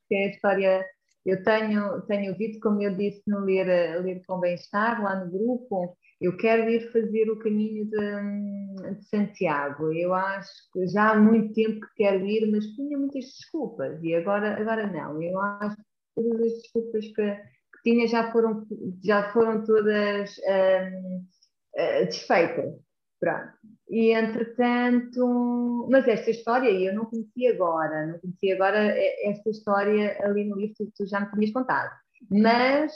que 0.08 0.14
é 0.14 0.26
a 0.26 0.30
história 0.30 0.84
eu 1.24 1.42
tenho, 1.42 2.02
tenho 2.02 2.32
ouvido, 2.32 2.60
como 2.60 2.82
eu 2.82 2.94
disse 2.94 3.22
no 3.26 3.40
Ler, 3.40 3.66
Ler 4.02 4.22
com 4.26 4.38
Bem-Estar, 4.38 5.02
lá 5.02 5.24
no 5.24 5.30
grupo, 5.30 5.96
eu 6.20 6.36
quero 6.36 6.68
ir 6.68 6.92
fazer 6.92 7.30
o 7.30 7.38
caminho 7.38 7.86
de, 7.86 8.94
de, 8.94 9.04
Santiago. 9.08 9.90
Eu 9.92 10.12
acho 10.12 10.50
que 10.72 10.86
já 10.88 11.12
há 11.12 11.16
muito 11.16 11.54
tempo 11.54 11.80
que 11.80 11.94
quero 11.96 12.26
ir, 12.26 12.50
mas 12.50 12.66
tinha 12.74 12.98
muitas 12.98 13.24
desculpas 13.24 14.02
e 14.02 14.14
agora, 14.14 14.60
agora 14.60 14.86
não. 14.86 15.22
Eu 15.22 15.40
acho 15.40 15.76
que 15.76 15.82
todas 16.14 16.40
as 16.42 16.62
desculpas 16.62 17.06
que, 17.06 17.34
que 17.34 17.82
tinha 17.84 18.06
já 18.06 18.30
foram, 18.30 18.66
já 19.02 19.32
foram 19.32 19.64
todas 19.64 20.36
um, 20.38 21.26
uh, 21.74 22.04
desfeitas. 22.04 22.74
Pronto. 23.18 23.73
E 23.94 24.12
entretanto, 24.12 25.86
mas 25.88 26.08
esta 26.08 26.28
história 26.28 26.68
eu 26.68 26.92
não 26.96 27.04
conhecia 27.04 27.52
agora, 27.52 28.06
não 28.08 28.18
conhecia 28.18 28.56
agora 28.56 28.92
esta 29.22 29.48
história 29.50 30.18
ali 30.20 30.46
no 30.46 30.56
livro 30.56 30.74
que 30.76 30.90
tu 30.96 31.06
já 31.06 31.20
me 31.20 31.30
tinhas 31.30 31.52
contado. 31.52 31.94
Mas 32.28 32.92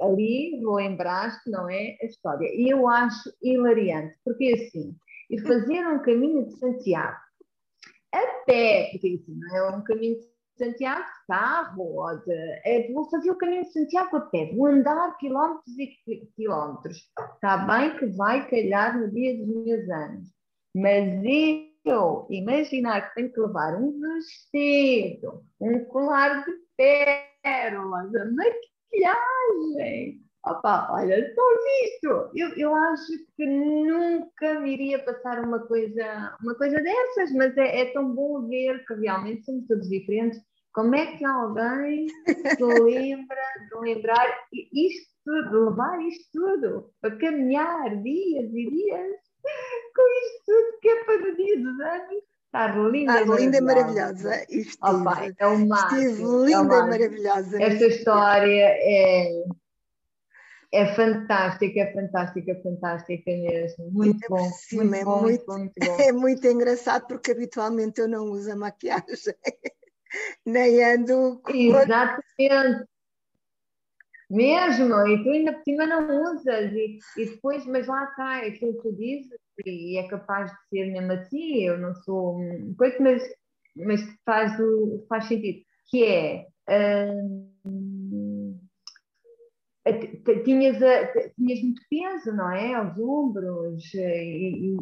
ali 0.00 0.60
lembraste, 0.60 1.48
não 1.48 1.70
é? 1.70 1.96
A 2.02 2.04
história. 2.04 2.48
E 2.52 2.68
eu 2.68 2.88
acho 2.88 3.32
hilariante, 3.40 4.16
porque 4.24 4.52
assim, 4.54 4.96
e 5.30 5.38
fazer 5.38 5.86
um 5.86 6.02
caminho 6.02 6.44
de 6.44 6.58
Santiago 6.58 7.16
a 8.12 8.26
pé, 8.44 8.88
porque 8.90 9.20
assim, 9.22 9.38
não 9.38 9.56
é 9.56 9.76
um 9.76 9.84
caminho 9.84 10.18
de 10.18 10.26
Santiago 10.58 11.04
de 11.04 11.26
carro, 11.28 11.82
ou 11.94 12.18
de, 12.24 12.32
é, 12.64 12.92
vou 12.92 13.08
fazer 13.08 13.30
o 13.30 13.38
caminho 13.38 13.62
de 13.62 13.72
Santiago 13.72 14.16
a 14.16 14.20
pé, 14.22 14.52
vou 14.52 14.66
andar 14.66 15.16
quilómetros 15.18 15.78
e 15.78 16.26
quilómetros. 16.34 17.08
Está 17.34 17.56
bem 17.58 17.96
que 17.98 18.06
vai 18.06 18.50
calhar 18.50 18.98
no 18.98 19.08
dia 19.12 19.38
dos 19.38 19.46
meus 19.46 19.88
anos, 19.88 20.39
mas 20.74 21.24
eu 21.84 22.26
imaginar 22.30 23.08
que 23.08 23.14
tenho 23.14 23.32
que 23.32 23.40
levar 23.40 23.74
um 23.76 23.98
vestido, 23.98 25.44
um 25.60 25.84
colar 25.86 26.44
de 26.44 26.52
pérolas, 26.76 28.14
a 28.14 28.24
maquiagem, 28.26 30.20
Opa, 30.46 30.88
olha, 30.90 31.34
só 31.34 31.42
visto. 31.52 32.30
Eu, 32.34 32.48
eu 32.56 32.74
acho 32.74 33.12
que 33.36 33.44
nunca 33.44 34.58
me 34.60 34.72
iria 34.72 34.98
passar 35.04 35.44
uma 35.44 35.58
coisa, 35.66 36.36
uma 36.42 36.54
coisa 36.54 36.80
dessas, 36.82 37.32
mas 37.34 37.54
é, 37.58 37.82
é 37.82 37.92
tão 37.92 38.14
bom 38.14 38.48
ver 38.48 38.84
que 38.86 38.94
realmente 38.94 39.44
somos 39.44 39.66
todos 39.66 39.88
diferentes. 39.88 40.40
Como 40.72 40.94
é 40.94 41.16
que 41.16 41.24
alguém 41.24 42.06
se 42.08 42.62
lembra 42.62 43.36
de 43.68 43.80
lembrar 43.80 44.26
isto, 44.72 45.50
de 45.50 45.56
levar 45.56 46.00
isto 46.06 46.30
tudo, 46.32 46.90
para 47.02 47.18
caminhar 47.18 48.02
dias 48.02 48.50
e 48.54 48.70
dias 48.70 49.16
com 49.94 50.02
isto 50.24 50.44
tudo 50.46 50.78
que 50.80 50.88
é 50.88 51.04
para 51.04 51.32
o 51.32 51.36
dia 51.36 51.56
dos 51.56 51.80
anos? 51.80 52.22
Estar 52.46 52.76
linda, 52.90 53.20
Estar 53.20 53.36
linda 53.36 53.56
e 53.56 53.60
maravilhosa. 53.60 54.42
Estive, 54.48 54.76
Opa, 54.82 55.28
é 55.38 55.46
o 55.46 55.68
máximo, 55.68 56.00
estive 56.00 56.22
linda 56.46 56.74
é 56.74 56.78
e 56.78 56.88
maravilhosa. 56.88 57.62
Esta 57.62 57.86
história 57.86 58.66
é 58.66 59.44
é 60.72 60.94
fantástica, 60.94 61.80
é 61.80 61.92
fantástica, 61.92 62.52
é 62.52 62.62
fantástica 62.62 63.30
mesmo. 63.30 63.90
Muito 63.90 64.28
bom, 64.28 64.50
muito, 64.72 64.94
é 64.94 65.04
bom, 65.04 65.20
muito, 65.20 65.46
muito, 65.46 65.72
bom, 65.80 66.00
É 66.00 66.12
muito 66.12 66.46
engraçado 66.46 67.06
porque 67.08 67.32
habitualmente 67.32 68.00
eu 68.00 68.08
não 68.08 68.26
uso 68.26 68.52
a 68.52 68.56
maquiagem, 68.56 69.34
nem 70.46 70.84
ando 70.84 71.40
com... 71.42 71.52
Exatamente. 71.52 72.89
Mesmo, 74.30 74.94
e 75.08 75.22
tu 75.24 75.30
ainda 75.30 75.52
por 75.52 75.64
cima 75.64 75.86
não 75.86 76.32
usas, 76.32 76.72
e, 76.72 76.98
e 77.18 77.26
depois, 77.26 77.66
mas 77.66 77.88
lá 77.88 78.06
cai 78.08 78.48
aquilo 78.48 78.76
que 78.76 78.82
tu 78.82 78.96
dizes, 78.96 79.38
e 79.66 79.98
é 79.98 80.06
capaz 80.06 80.50
de 80.52 80.58
ser 80.68 80.92
mesmo 80.92 81.12
assim, 81.12 81.64
eu 81.64 81.76
não 81.76 81.94
sou 81.96 82.38
coisa, 82.78 82.96
mas, 83.00 83.22
mas 83.76 84.00
faz, 84.24 84.52
faz 85.08 85.24
sentido, 85.24 85.60
que 85.90 86.04
é. 86.04 86.46
Hum, 86.68 87.50
tinhas, 90.44 90.76
tinhas 91.36 91.62
muito 91.62 91.82
peso, 91.90 92.32
não 92.36 92.50
é? 92.50 92.74
Aos 92.74 92.98
ombros 92.98 93.94
eh, 93.94 94.24
e, 94.24 94.76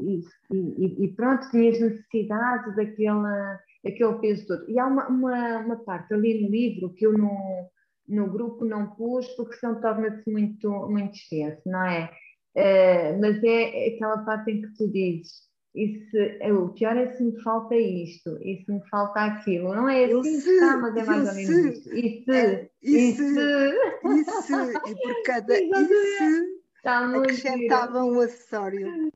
e, 0.51 1.05
e, 1.05 1.09
pronto, 1.15 1.49
tinhas 1.51 1.81
necessidade 1.81 2.75
daquela, 2.77 3.59
daquele 3.85 4.15
peso 4.19 4.47
todo. 4.47 4.69
E 4.71 4.79
há 4.79 4.87
uma, 4.87 5.09
uma, 5.09 5.59
uma, 5.59 5.77
parte 5.85 6.13
ali 6.13 6.43
no 6.43 6.51
livro 6.51 6.93
que 6.95 7.07
eu 7.07 7.17
no, 7.17 7.71
no 8.09 8.31
grupo 8.31 8.65
não 8.65 8.91
pus 8.91 9.27
porque 9.37 9.57
senão 9.57 9.81
torna-se 9.81 10.31
muito, 10.31 10.71
muito 10.89 11.15
extenso, 11.15 11.63
não 11.67 11.85
é? 11.85 12.11
Uh, 12.57 13.21
mas 13.21 13.43
é 13.45 13.95
aquela 13.95 14.19
parte 14.19 14.51
em 14.51 14.63
que 14.63 14.75
tu 14.77 14.89
dizes 14.91 15.49
e 15.79 16.09
se, 16.11 16.39
é, 16.41 16.53
o 16.53 16.71
pior 16.71 16.97
é 16.97 17.15
se 17.15 17.23
me 17.23 17.41
falta 17.43 17.77
isto, 17.77 18.37
e 18.43 18.65
se 18.65 18.73
me 18.73 18.81
falta 18.89 19.21
aquilo. 19.21 19.75
Não 19.75 19.89
é 19.89 20.07
assim 20.07 20.41
que 20.41 20.51
está, 20.51 20.77
mas 20.77 20.97
é 20.97 21.05
mais 21.05 21.29
ou 21.29 21.35
menos 21.35 21.77
isto. 21.77 21.95
E 21.95 22.25
se, 22.25 22.31
é, 22.33 22.71
e 22.83 23.13
se, 23.13 23.23
e 23.23 24.25
se, 24.25 24.53
e 24.87 24.95
por 24.97 25.23
cada 25.25 25.55
isso 25.63 26.59
acrescentava 26.85 28.03
um 28.03 28.19
acessório. 28.21 29.11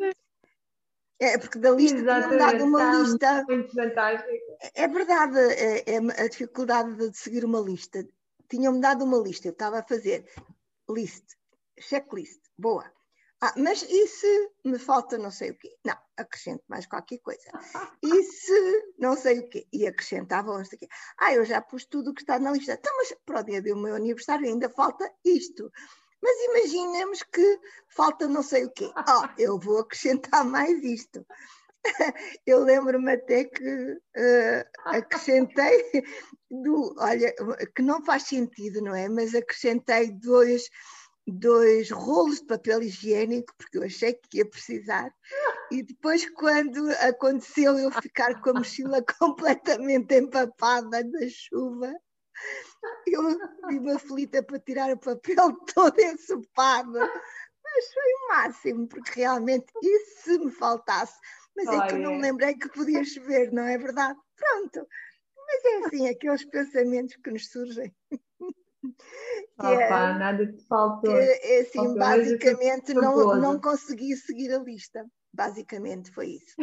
É, 1.19 1.39
porque 1.39 1.59
da 1.59 1.71
lista 1.71 1.97
tinham 1.97 2.39
dado 2.39 2.65
uma 2.65 2.95
lista. 2.95 3.45
Muito 3.49 3.75
fantástico. 3.75 4.31
É 4.75 4.87
verdade, 4.87 5.39
é, 5.39 5.95
é, 5.95 5.97
a 5.97 6.29
dificuldade 6.29 6.95
de 6.97 7.17
seguir 7.17 7.45
uma 7.45 7.61
lista. 7.61 8.07
Tinham-me 8.53 8.83
dado 8.83 9.07
uma 9.07 9.17
lista, 9.17 9.49
eu 9.49 9.53
estava 9.53 9.79
a 9.79 9.83
fazer 9.83 10.31
list, 10.91 11.25
checklist, 11.81 12.39
boa. 12.59 12.85
Ah, 13.41 13.55
mas 13.57 13.83
e 13.83 14.07
se 14.07 14.51
me 14.63 14.79
falta 14.79 15.17
não 15.17 15.31
sei 15.31 15.53
o 15.53 15.59
quê? 15.59 15.75
Não, 15.83 15.97
acrescento 16.19 16.63
mais 16.69 16.85
qualquer 16.85 17.17
coisa. 17.21 17.51
E 18.03 18.23
se 18.23 18.93
não 18.99 19.17
sei 19.17 19.39
o 19.39 19.49
quê? 19.49 19.67
E 19.73 19.87
acrescentava 19.87 20.59
não 20.59 20.65
sei 20.67 20.77
o 20.77 20.81
quê. 20.81 20.89
Ah, 21.19 21.33
eu 21.33 21.47
já 21.47 21.63
pus 21.63 21.87
tudo 21.87 22.11
o 22.11 22.15
que 22.15 22.21
está 22.21 22.39
na 22.39 22.53
lista. 22.53 22.75
Então, 22.75 22.95
mas 22.99 23.15
para 23.25 23.41
o 23.41 23.43
dia 23.43 23.63
do 23.63 23.75
meu 23.75 23.95
aniversário 23.95 24.47
ainda 24.47 24.69
falta 24.69 25.11
isto. 25.25 25.73
Mas 26.23 26.37
imaginemos 26.51 27.23
que 27.23 27.61
falta 27.89 28.29
não 28.29 28.43
sei 28.43 28.67
o 28.67 28.71
quê. 28.71 28.93
Oh, 28.97 29.29
eu 29.39 29.59
vou 29.59 29.79
acrescentar 29.79 30.45
mais 30.45 30.85
isto. 30.85 31.25
Eu 32.47 32.65
lembro-me 32.65 33.13
até 33.13 33.45
que 33.45 33.93
uh, 33.93 34.65
acrescentei 34.85 36.05
do, 36.51 36.95
olha, 36.99 37.35
que 37.75 37.83
não 37.83 38.05
faz 38.05 38.25
sentido, 38.25 38.81
não 38.81 38.95
é? 38.95 39.09
Mas 39.09 39.35
acrescentei 39.35 40.11
dois 40.13 40.69
dois 41.27 41.89
rolos 41.91 42.41
de 42.41 42.47
papel 42.47 42.83
higiênico, 42.83 43.55
porque 43.57 43.79
eu 43.79 43.85
achei 43.85 44.15
que 44.15 44.39
ia 44.39 44.49
precisar, 44.49 45.09
e 45.71 45.83
depois, 45.83 46.29
quando 46.31 46.91
aconteceu 47.01 47.79
eu 47.79 47.91
ficar 47.91 48.41
com 48.43 48.51
a 48.51 48.55
mochila 48.55 49.03
completamente 49.19 50.15
empapada 50.15 51.03
da 51.03 51.29
chuva, 51.29 51.95
eu 53.07 53.23
vi-me 53.69 53.93
aflita 53.93 54.43
para 54.43 54.59
tirar 54.59 54.93
o 54.93 54.99
papel 54.99 55.53
todo 55.75 55.99
ensopado, 55.99 56.93
mas 56.93 57.95
foi 57.95 58.13
o 58.13 58.29
máximo, 58.29 58.89
porque 58.89 59.21
realmente 59.21 59.73
isso 59.83 60.23
se 60.25 60.39
me 60.39 60.51
faltasse, 60.51 61.19
mas 61.57 61.69
é 61.69 61.87
que 61.87 61.95
eu 61.95 61.99
não 61.99 62.15
me 62.15 62.23
lembrei 62.23 62.55
que 62.55 62.69
podia 62.69 63.05
chover, 63.05 63.53
não 63.53 63.65
é 63.65 63.79
verdade? 63.79 64.19
Pronto, 64.37 64.87
mas 65.37 65.65
é 65.65 65.87
assim, 65.87 66.09
aqueles 66.09 66.45
pensamentos 66.45 67.17
que 67.17 67.31
nos 67.31 67.49
surgem. 67.49 67.95
Opa, 69.59 69.71
é, 69.71 70.19
nada 70.19 70.47
te 70.47 70.67
faltou. 70.67 71.17
É, 71.17 71.59
é 71.59 71.61
assim, 71.61 71.95
basicamente 71.95 72.95
não, 72.95 73.37
não 73.37 73.61
consegui 73.61 74.17
seguir 74.17 74.53
a 74.53 74.59
lista. 74.59 75.07
Basicamente 75.33 76.11
foi 76.11 76.33
isso. 76.33 76.57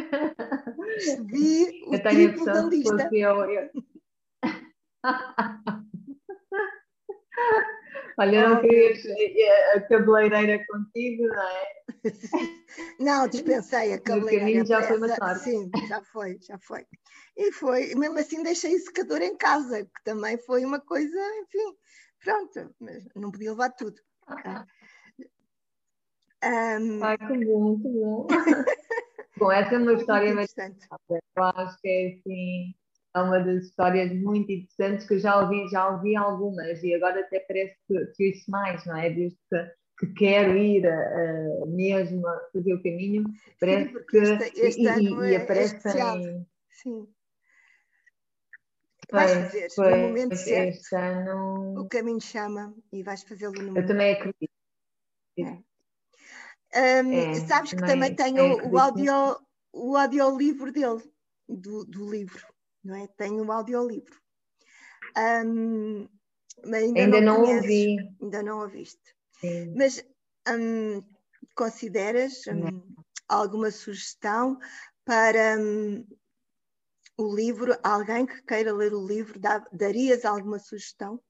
Segui 0.98 1.82
o 1.88 1.94
eu 1.94 2.02
tenho 2.02 2.32
tipo 2.32 2.44
da 2.44 2.62
lista. 2.62 3.08
Eu, 3.12 3.50
eu... 3.50 3.70
Olha, 8.20 8.50
não 8.50 8.60
querias 8.60 9.00
a 9.74 9.80
cabeleireira 9.80 10.62
contigo, 10.66 11.26
não 11.26 11.42
é? 11.42 11.80
Não, 13.00 13.26
dispensei 13.26 13.94
a 13.94 13.98
cabeleireira. 14.00 14.64
já 14.64 14.82
foi 14.82 14.96
uma. 14.98 15.34
Sim, 15.36 15.70
já 15.88 16.02
foi, 16.02 16.38
já 16.40 16.58
foi. 16.58 16.84
E 17.36 17.50
foi, 17.50 17.94
mesmo 17.94 18.18
assim 18.18 18.42
deixei 18.42 18.76
o 18.76 18.78
secador 18.78 19.22
em 19.22 19.36
casa, 19.36 19.84
que 19.84 20.04
também 20.04 20.36
foi 20.38 20.64
uma 20.64 20.78
coisa, 20.80 21.18
enfim, 21.42 21.74
Pronto, 22.22 22.74
mas 22.78 23.08
não 23.16 23.30
podia 23.30 23.52
levar 23.52 23.70
tudo. 23.70 23.96
Um... 26.44 27.02
Ai, 27.02 27.16
que 27.16 27.44
bom, 27.44 27.80
que 27.80 27.88
bom. 27.88 28.26
bom, 29.38 29.52
essa 29.52 29.74
é 29.74 29.78
uma 29.78 29.94
história 29.94 30.34
bastante. 30.34 30.86
Eu 31.10 31.42
acho 31.42 31.80
que 31.80 31.88
é 31.88 32.08
assim, 32.08 32.74
é 33.14 33.20
uma 33.20 33.40
das 33.40 33.64
histórias 33.64 34.12
muito 34.12 34.50
interessantes 34.50 35.06
que 35.06 35.14
eu 35.14 35.18
já 35.18 35.40
ouvi, 35.40 35.68
já 35.68 35.88
ouvi 35.88 36.16
algumas 36.16 36.82
e 36.82 36.94
agora 36.94 37.20
até 37.20 37.40
parece 37.40 37.76
que, 37.86 38.06
que 38.16 38.30
isso 38.30 38.50
mais, 38.50 38.84
não 38.86 38.96
é? 38.96 39.10
Desde 39.10 39.38
que, 39.48 40.06
que 40.06 40.14
quero 40.14 40.56
ir 40.56 40.86
uh, 40.86 41.66
mesmo 41.66 42.26
a 42.26 42.40
fazer 42.52 42.74
o 42.74 42.82
caminho, 42.82 43.24
parece 43.60 43.92
Sim, 43.92 44.04
que 44.08 44.16
este, 44.16 44.60
este 44.60 44.82
e, 44.82 45.12
e, 45.12 45.34
é 45.34 45.36
aparecem. 45.36 46.46
Sim 46.70 47.08
Vais 49.10 49.32
fazer 49.32 49.68
no 49.76 50.08
momento 50.08 50.36
certo. 50.36 50.94
Ano... 50.94 51.80
O 51.80 51.88
caminho 51.88 52.20
chama 52.20 52.74
e 52.92 53.02
vais 53.02 53.22
fazê-lo 53.22 53.52
no 53.54 53.62
momento. 53.62 53.78
Eu 53.78 53.86
também 53.86 54.12
acredito. 54.12 54.52
É. 55.38 57.02
Um, 57.02 57.12
é, 57.12 57.34
sabes 57.34 57.72
que 57.72 57.84
também, 57.84 58.14
tenho 58.14 58.70
o, 58.70 58.78
audio, 58.78 59.12
o 59.72 59.96
audiolivro 59.96 60.70
dele, 60.70 61.02
do, 61.48 61.84
do 61.84 62.08
livro, 62.08 62.46
não 62.82 62.94
é? 62.94 63.06
Tenho 63.08 63.44
o 63.44 63.52
audiolivro. 63.52 64.20
Um, 65.16 66.08
ainda, 66.64 67.00
ainda 67.00 67.20
não, 67.20 67.42
não 67.42 67.56
ouvi. 67.56 67.96
Ainda 68.20 68.42
não 68.42 68.60
ouviste. 68.60 69.14
Sim. 69.40 69.74
Mas 69.76 70.04
um, 70.48 71.02
consideras 71.54 72.42
alguma 73.28 73.70
sugestão 73.70 74.58
para 75.04 75.56
o 77.16 77.34
livro, 77.34 77.76
alguém 77.82 78.26
que 78.26 78.42
queira 78.42 78.72
ler 78.72 78.94
o 78.94 79.06
livro, 79.06 79.38
darias 79.72 80.24
alguma 80.24 80.58
sugestão? 80.58 81.20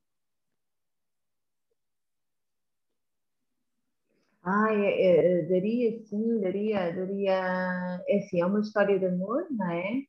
Ai, 4.42 4.87
é, 4.87 5.40
é, 5.40 5.42
daria 5.42 6.02
sim, 6.07 6.40
daria, 6.40 6.92
daria. 6.95 8.02
É 8.09 8.19
assim, 8.19 8.40
é 8.40 8.47
uma 8.47 8.61
história 8.61 8.99
de 8.99 9.07
amor, 9.07 9.47
não 9.50 9.71
é? 9.71 10.02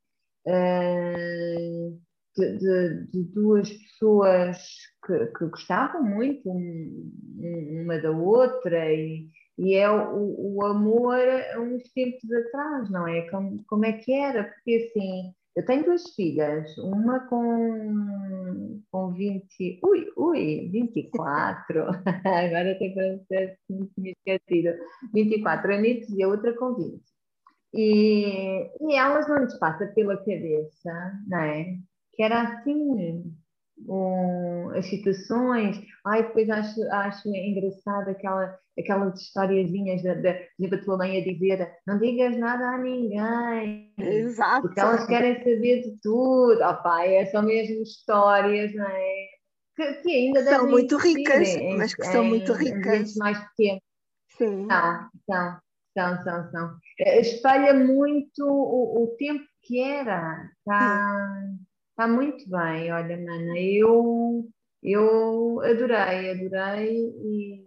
Uh, 0.48 2.00
de, 2.36 2.58
de, 2.58 3.08
de, 3.12 3.24
duas 3.34 3.70
pessoas 3.70 4.58
que, 5.06 5.28
que 5.28 5.46
gostavam 5.46 6.04
muito 6.04 6.50
uma 6.50 8.00
da 8.00 8.12
outra 8.12 8.92
e, 8.94 9.28
e 9.58 9.76
é 9.76 9.90
o, 9.90 10.56
o 10.56 10.66
amor 10.66 11.20
a 11.54 11.60
uns 11.60 11.84
tempos 11.94 12.32
atrás, 12.32 12.90
não 12.90 13.08
é? 13.08 13.30
Como, 13.30 13.64
como 13.68 13.86
é 13.86 13.94
que 13.94 14.14
era? 14.14 14.46
Porque 14.46 14.90
assim, 14.90 15.34
eu 15.56 15.66
tenho 15.66 15.84
duas 15.84 16.16
filhas, 16.16 16.78
uma 16.78 17.20
com, 17.28 18.82
com 18.90 19.14
20, 19.14 19.80
ui, 19.84 20.08
ui, 20.16 20.70
24, 20.72 21.84
agora 22.26 22.80
tem 22.80 22.94
para 22.94 23.56
muito 23.70 23.92
me 23.98 24.12
esquecido, 24.12 24.74
24 25.14 25.76
anos 25.76 26.10
e 26.10 26.24
a 26.24 26.28
outra 26.28 26.56
com 26.58 26.74
20. 26.76 27.11
E, 27.74 28.70
e 28.82 28.96
elas 28.96 29.28
não 29.30 29.38
lhes 29.40 29.58
passa 29.58 29.88
pela 29.88 30.18
cabeça, 30.18 31.20
não 31.28 31.40
é? 31.40 31.78
Que 32.14 32.24
era 32.24 32.42
assim, 32.42 33.24
um, 33.88 34.70
as 34.76 34.86
situações. 34.88 35.82
Ai, 36.06 36.24
depois 36.24 36.50
acho, 36.50 36.82
acho 36.92 37.30
engraçado 37.30 38.10
aquela, 38.10 38.58
aquelas 38.78 39.22
historiazinhas 39.22 40.04
da, 40.04 40.14
da, 40.16 40.34
da 40.70 40.78
tua 40.84 40.98
mãe 40.98 41.18
a 41.18 41.24
dizer 41.24 41.72
não 41.88 41.98
digas 41.98 42.38
nada 42.38 42.72
a 42.72 42.78
ninguém. 42.78 43.94
Exato. 43.98 44.64
Porque 44.64 44.80
elas 44.80 45.06
querem 45.08 45.38
saber 45.38 45.82
de 45.82 45.98
tudo. 46.02 46.60
Oh, 46.62 46.84
pai, 46.84 47.16
é 47.16 47.26
são 47.28 47.44
mesmo 47.44 47.82
histórias, 47.82 48.74
não 48.74 48.86
é? 48.86 49.28
Que, 49.76 49.94
que 49.94 50.12
ainda 50.12 50.44
são 50.44 50.70
muito 50.70 50.98
ricas, 50.98 51.48
em, 51.48 51.78
mas 51.78 51.96
que 51.96 52.04
em, 52.04 52.12
são 52.12 52.24
muito 52.26 52.52
ricas. 52.54 53.16
mais 53.16 53.40
pequenos. 53.50 53.82
Sim. 54.38 54.68
São, 54.68 55.10
são, 55.30 55.60
são, 55.94 56.24
são, 56.24 56.52
são. 56.52 56.78
Espalha 57.00 57.74
muito 57.74 58.46
o, 58.46 59.04
o 59.04 59.08
tempo 59.18 59.44
que 59.64 59.80
era. 59.80 60.50
Tá? 60.66 61.44
Está 61.90 62.08
muito 62.08 62.50
bem, 62.50 62.92
olha, 62.92 63.18
Mana, 63.18 63.60
eu, 63.60 64.50
eu 64.82 65.62
adorei, 65.62 66.32
adorei 66.32 66.98
e, 66.98 67.64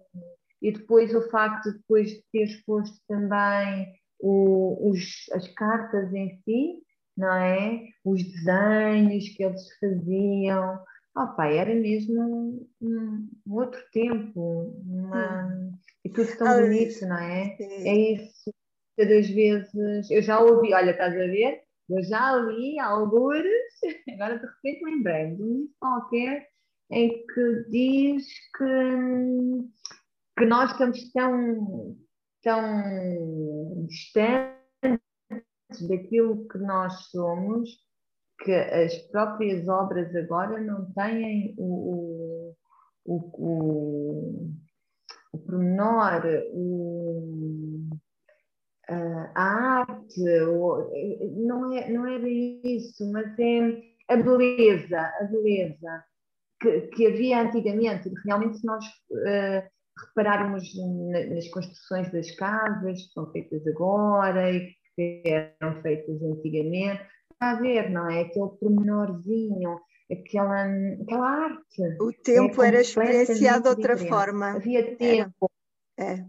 e 0.62 0.72
depois 0.72 1.14
o 1.14 1.28
facto 1.30 1.70
de 1.70 1.78
depois 1.78 2.08
de 2.10 2.24
teres 2.32 2.64
posto 2.64 2.96
também 3.06 3.94
o, 4.18 4.90
os, 4.90 5.28
as 5.32 5.46
cartas 5.54 6.12
em 6.14 6.40
si, 6.44 6.82
não 7.16 7.32
é? 7.32 7.82
Os 8.04 8.22
desenhos 8.22 9.28
que 9.36 9.44
eles 9.44 9.62
faziam. 9.78 10.82
Oh, 11.16 11.28
pai, 11.36 11.58
era 11.58 11.74
mesmo 11.74 12.66
um, 12.80 13.28
um 13.46 13.54
outro 13.54 13.80
tempo, 13.92 14.82
uma, 14.84 15.70
e 16.04 16.10
tudo 16.10 16.36
tão 16.36 16.60
bonito, 16.60 17.06
não 17.06 17.18
é? 17.18 17.56
É 17.60 18.12
isso. 18.12 18.52
Cada 18.96 19.08
vezes 19.08 20.10
eu 20.10 20.22
já 20.22 20.38
ouvi, 20.40 20.72
olha, 20.72 20.90
estás 20.90 21.14
a 21.14 21.16
ver? 21.16 21.62
Eu 21.88 22.02
já 22.04 22.36
li 22.36 22.78
alguns, 22.78 23.42
agora 24.14 24.38
de 24.38 24.46
repente 24.46 24.84
lembrei-me 24.84 25.36
de 25.36 25.42
um 25.42 25.46
livro 25.46 25.74
qualquer 25.80 26.48
em 26.90 27.26
que 27.26 27.64
diz 27.70 28.26
que, 28.56 29.68
que 30.38 30.46
nós 30.46 30.70
estamos 30.70 31.12
tão, 31.12 31.96
tão 32.42 33.86
distantes 33.86 34.60
daquilo 35.88 36.46
que 36.48 36.58
nós 36.58 36.92
somos 37.10 37.84
que 38.44 38.52
as 38.52 38.96
próprias 39.08 39.66
obras 39.68 40.14
agora 40.14 40.60
não 40.60 40.92
têm 40.92 41.54
o, 41.56 42.54
o, 43.04 43.14
o, 43.14 43.16
o, 43.38 44.54
o 45.34 45.38
pormenor, 45.38 46.22
o, 46.52 47.88
a 48.88 49.80
arte, 49.80 50.40
ou, 50.40 50.90
não, 51.36 51.72
é, 51.72 51.90
não 51.90 52.06
era 52.06 52.28
isso, 52.28 53.10
mas 53.10 53.38
é 53.38 53.82
a 54.08 54.16
beleza, 54.16 55.00
a 55.00 55.24
beleza 55.24 56.04
que, 56.60 56.80
que 56.88 57.06
havia 57.06 57.42
antigamente. 57.42 58.10
Realmente, 58.24 58.58
se 58.58 58.66
nós 58.66 58.84
uh, 58.84 59.68
repararmos 60.08 60.70
nas 61.30 61.48
construções 61.48 62.12
das 62.12 62.30
casas 62.32 63.02
que 63.02 63.12
são 63.12 63.30
feitas 63.32 63.66
agora 63.66 64.52
e 64.52 64.70
que 64.94 65.22
eram 65.26 65.80
feitas 65.82 66.22
antigamente, 66.22 67.02
está 67.32 67.52
a 67.52 67.60
ver, 67.60 67.90
não 67.90 68.08
é? 68.08 68.20
Aquele 68.20 68.50
pormenorzinho, 68.60 69.80
aquela, 70.10 70.64
aquela 71.02 71.28
arte. 71.28 71.82
O 72.00 72.12
tempo 72.12 72.62
é 72.62 72.68
era 72.68 72.80
experienciado 72.80 73.62
de 73.62 73.68
outra 73.68 73.94
diferente. 73.94 74.08
forma. 74.08 74.50
Havia 74.52 74.96
tempo. 74.96 75.50
É 75.98 76.24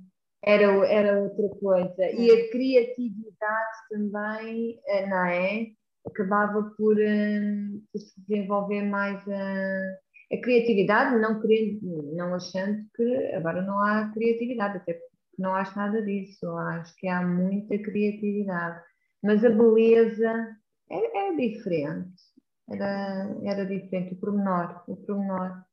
era, 0.46 0.66
era 0.88 1.20
outra 1.24 1.50
coisa. 1.60 2.12
E 2.12 2.32
a 2.32 2.52
criatividade 2.52 3.78
também, 3.90 4.80
eh, 4.88 5.08
não 5.08 5.26
é? 5.26 5.68
Acabava 6.06 6.72
por, 6.78 6.96
um, 7.00 7.82
por 7.92 8.00
se 8.00 8.22
desenvolver 8.22 8.84
mais 8.84 9.28
a, 9.28 10.36
a, 10.36 10.42
criatividade, 10.42 11.20
não 11.20 11.42
querendo, 11.42 12.14
não 12.16 12.36
achando 12.36 12.86
que 12.96 13.34
agora 13.34 13.64
não 13.64 13.80
há 13.84 14.12
criatividade, 14.14 14.78
até 14.78 14.94
porque 14.94 15.16
não 15.40 15.56
acho 15.56 15.76
nada 15.76 16.00
disso, 16.04 16.48
acho 16.48 16.96
que 16.98 17.08
há 17.08 17.26
muita 17.26 17.80
criatividade. 17.80 18.82
Mas 19.24 19.44
a 19.44 19.50
beleza 19.50 20.56
é, 20.92 21.30
é 21.30 21.36
diferente, 21.36 22.22
era, 22.70 23.38
era 23.44 23.66
diferente, 23.66 24.14
o 24.14 24.18
pormenor, 24.18 24.84
o 24.88 24.96
pormenor. 24.96 25.64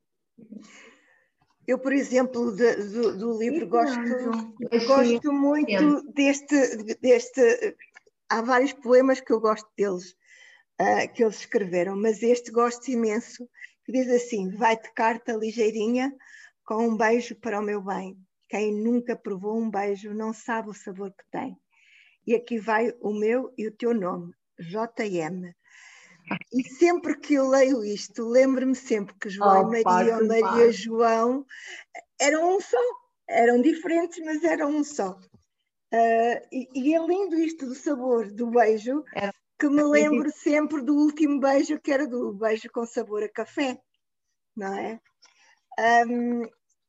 Eu, 1.67 1.79
por 1.79 1.93
exemplo, 1.93 2.55
de, 2.55 2.75
do, 2.75 3.19
do, 3.19 3.39
livro 3.39 3.69
gosto, 3.69 4.01
gosto 4.87 5.33
muito 5.33 6.13
deste, 6.13 6.97
deste. 7.01 7.77
Há 8.29 8.43
vários 8.43 8.73
poemas 8.73 9.21
que 9.21 9.33
eu 9.33 9.41
gosto 9.41 9.69
deles, 9.77 10.13
uh, 10.81 11.13
que 11.15 11.23
eles 11.23 11.37
escreveram, 11.41 11.97
mas 11.97 12.23
este 12.23 12.51
gosto 12.51 12.91
imenso, 12.91 13.49
que 13.85 13.93
diz 13.93 14.09
assim: 14.09 14.51
Vai-te 14.57 14.93
carta 14.93 15.35
ligeirinha 15.35 16.13
com 16.65 16.89
um 16.89 16.97
beijo 16.97 17.37
para 17.37 17.61
o 17.61 17.63
meu 17.63 17.81
bem. 17.81 18.17
Quem 18.49 18.75
nunca 18.75 19.17
provou 19.17 19.57
um 19.57 19.71
beijo 19.71 20.13
não 20.13 20.33
sabe 20.33 20.69
o 20.69 20.75
sabor 20.75 21.11
que 21.13 21.25
tem. 21.31 21.57
E 22.27 22.35
aqui 22.35 22.59
vai 22.59 22.93
o 23.01 23.13
meu 23.13 23.53
e 23.57 23.67
o 23.67 23.73
teu 23.73 23.95
nome, 23.95 24.33
JM. 24.59 25.55
E 26.53 26.63
sempre 26.69 27.19
que 27.19 27.35
eu 27.35 27.49
leio 27.49 27.85
isto, 27.85 28.29
lembro-me 28.29 28.75
sempre 28.75 29.15
que 29.21 29.31
João 29.31 29.69
oh, 29.69 29.75
e 29.75 29.83
Maria 29.83 30.17
ou 30.17 30.27
Maria. 30.27 30.73
João 30.73 31.47
eram 32.21 32.57
um 32.57 32.61
só, 32.61 32.79
eram 33.29 33.61
diferentes, 33.61 34.19
mas 34.25 34.43
eram 34.45 34.71
um 34.71 34.85
só. 34.85 35.11
Uh, 35.93 36.41
e, 36.51 36.69
e, 36.75 36.95
é 36.95 36.99
lindo 37.07 37.37
isto 37.37 37.67
do 37.67 37.75
sabor 37.75 38.31
do 38.33 38.51
beijo, 38.51 39.05
que 39.59 39.69
me 39.69 39.83
lembro 39.83 40.31
sempre 40.31 40.83
do 40.83 40.95
último 40.95 41.39
beijo, 41.39 41.79
que 41.81 41.93
era 41.93 42.07
do 42.07 42.33
beijo 42.33 42.69
com 42.73 42.87
sabor 42.87 43.23
a 43.23 43.29
café, 43.29 43.79
não 44.57 44.75
é? 44.75 44.99
Um, 46.07 46.43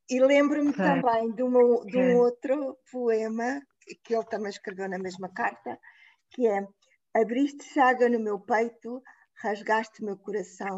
e 0.09 0.19
lembro-me 0.19 0.69
é. 0.69 0.73
também 0.73 1.31
de, 1.31 1.43
uma, 1.43 1.85
de 1.85 1.97
um 1.97 2.11
é. 2.11 2.15
outro 2.15 2.77
poema 2.91 3.61
que 4.03 4.15
ele 4.15 4.25
também 4.25 4.49
escreveu 4.49 4.87
na 4.87 4.97
mesma 4.97 5.29
carta, 5.33 5.77
que 6.31 6.47
é 6.47 6.65
Abriste 7.15 7.63
chaga 7.65 8.09
no 8.09 8.19
meu 8.19 8.39
peito, 8.39 9.01
rasgaste 9.35 10.03
meu 10.03 10.17
coração. 10.17 10.77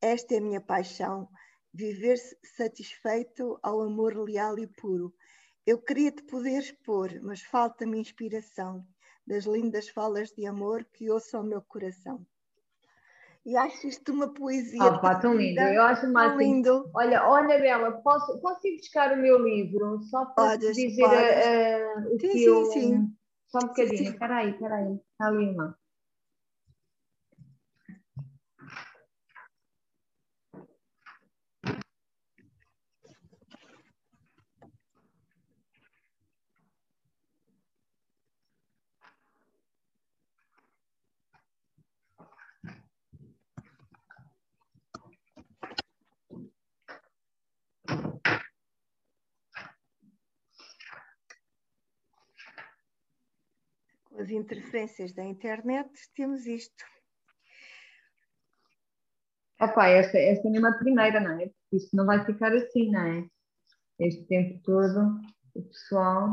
Esta 0.00 0.34
é 0.34 0.38
a 0.38 0.40
minha 0.40 0.60
paixão, 0.60 1.28
viver 1.72 2.16
satisfeito 2.56 3.58
ao 3.62 3.80
amor 3.80 4.16
leal 4.16 4.58
e 4.58 4.66
puro. 4.66 5.12
Eu 5.66 5.78
queria 5.78 6.12
te 6.12 6.22
poder 6.22 6.58
expor, 6.58 7.10
mas 7.22 7.42
falta-me 7.42 7.98
inspiração 7.98 8.86
das 9.26 9.44
lindas 9.44 9.88
falas 9.88 10.30
de 10.30 10.46
amor 10.46 10.84
que 10.92 11.10
ouço 11.10 11.36
ao 11.36 11.42
meu 11.42 11.60
coração. 11.60 12.24
E 13.44 13.56
acho 13.56 13.86
isto 13.86 14.12
uma 14.12 14.32
poesia. 14.32 14.82
Ah, 14.82 14.98
pá, 14.98 15.14
tão 15.16 15.34
lindo. 15.34 15.60
Eu 15.60 15.82
acho 15.82 16.12
mais 16.12 16.36
lindo. 16.36 16.90
Olha, 16.92 17.28
olha, 17.28 17.58
Bela, 17.60 17.92
posso, 18.02 18.40
posso 18.40 18.66
ir 18.66 18.76
buscar 18.76 19.12
o 19.12 19.22
meu 19.22 19.38
livro 19.38 20.00
só 20.02 20.24
para 20.26 20.50
podes, 20.50 20.74
dizer 20.74 21.04
uh, 21.04 22.14
o 22.14 22.18
sim, 22.20 22.28
que 22.28 22.32
sim, 22.32 22.44
eu... 22.44 22.64
sim. 22.66 23.16
Só 23.46 23.58
um 23.58 23.68
bocadinho. 23.68 24.10
Espera 24.10 24.36
aí, 24.38 24.50
espera 24.50 24.74
aí. 24.74 24.94
Está 24.94 25.26
ali 25.28 25.56
uma. 54.16 54.22
as 54.22 54.30
interferências 54.30 55.12
da 55.12 55.24
internet, 55.24 55.90
temos 56.14 56.46
isto. 56.46 56.84
Opa, 59.60 59.88
esta, 59.88 60.18
esta 60.18 60.48
é 60.48 60.68
a 60.68 60.72
primeira, 60.72 61.20
não 61.20 61.40
é? 61.40 61.50
Isto 61.72 61.96
não 61.96 62.04
vai 62.06 62.24
ficar 62.24 62.52
assim, 62.52 62.90
não 62.90 63.00
é? 63.00 63.28
Este 63.98 64.24
tempo 64.26 64.60
todo. 64.62 65.20
o 65.54 65.62
pessoal. 65.62 66.28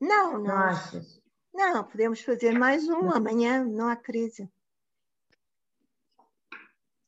Não, 0.00 0.32
Não 0.32 0.42
não. 0.42 0.56
achas? 0.56 1.22
Não, 1.54 1.84
podemos 1.84 2.20
fazer 2.22 2.58
mais 2.58 2.88
um 2.88 3.10
amanhã, 3.10 3.64
não 3.64 3.88
há 3.88 3.96
crise. 3.96 4.50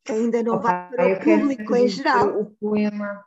Ainda 0.08 0.42
não 0.42 0.60
vai 0.60 0.86
Opa, 0.86 0.96
para 0.96 1.08
eu 1.08 1.16
o 1.16 1.20
público 1.24 1.76
em 1.76 1.88
geral. 1.88 2.40
O 2.40 2.50
poema 2.56 3.24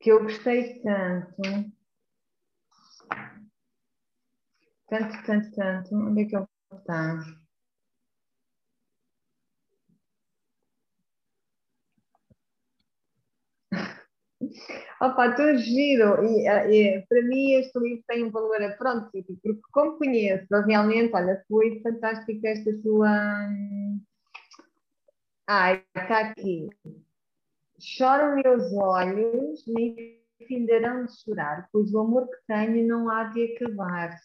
que 0.00 0.10
eu 0.10 0.22
gostei 0.22 0.80
tanto. 0.80 1.42
Tanto, 4.90 5.24
tanto, 5.24 5.50
tanto. 5.54 5.94
Onde 5.94 6.22
é 6.22 6.24
que 6.26 6.36
ele 6.36 6.46
está? 6.72 7.18
Opa, 15.00 15.34
tão 15.34 15.56
giro! 15.56 16.24
E, 16.24 16.46
eh, 16.46 16.98
e, 16.98 17.06
para 17.06 17.22
mim 17.22 17.52
este 17.52 17.78
livro 17.78 18.04
tem 18.08 18.24
um 18.24 18.30
valor, 18.30 18.58
pronto, 18.76 19.10
porque 19.12 19.60
como 19.72 19.96
conheço, 19.98 20.46
realmente, 20.66 21.14
olha, 21.14 21.42
foi 21.48 21.80
fantástico 21.82 22.46
esta 22.46 22.70
tua. 22.82 23.08
hum, 23.48 24.00
Ai, 25.46 25.84
está 25.96 26.20
aqui. 26.30 26.68
Choram 27.78 28.36
meus 28.36 28.72
olhos, 28.74 29.64
me 29.66 30.20
findarão 30.46 31.06
de 31.06 31.12
chorar, 31.20 31.68
pois 31.72 31.92
o 31.92 32.00
amor 32.00 32.28
que 32.28 32.36
tenho 32.46 32.86
não 32.86 33.08
há 33.10 33.24
de 33.24 33.54
acabar. 33.54 34.16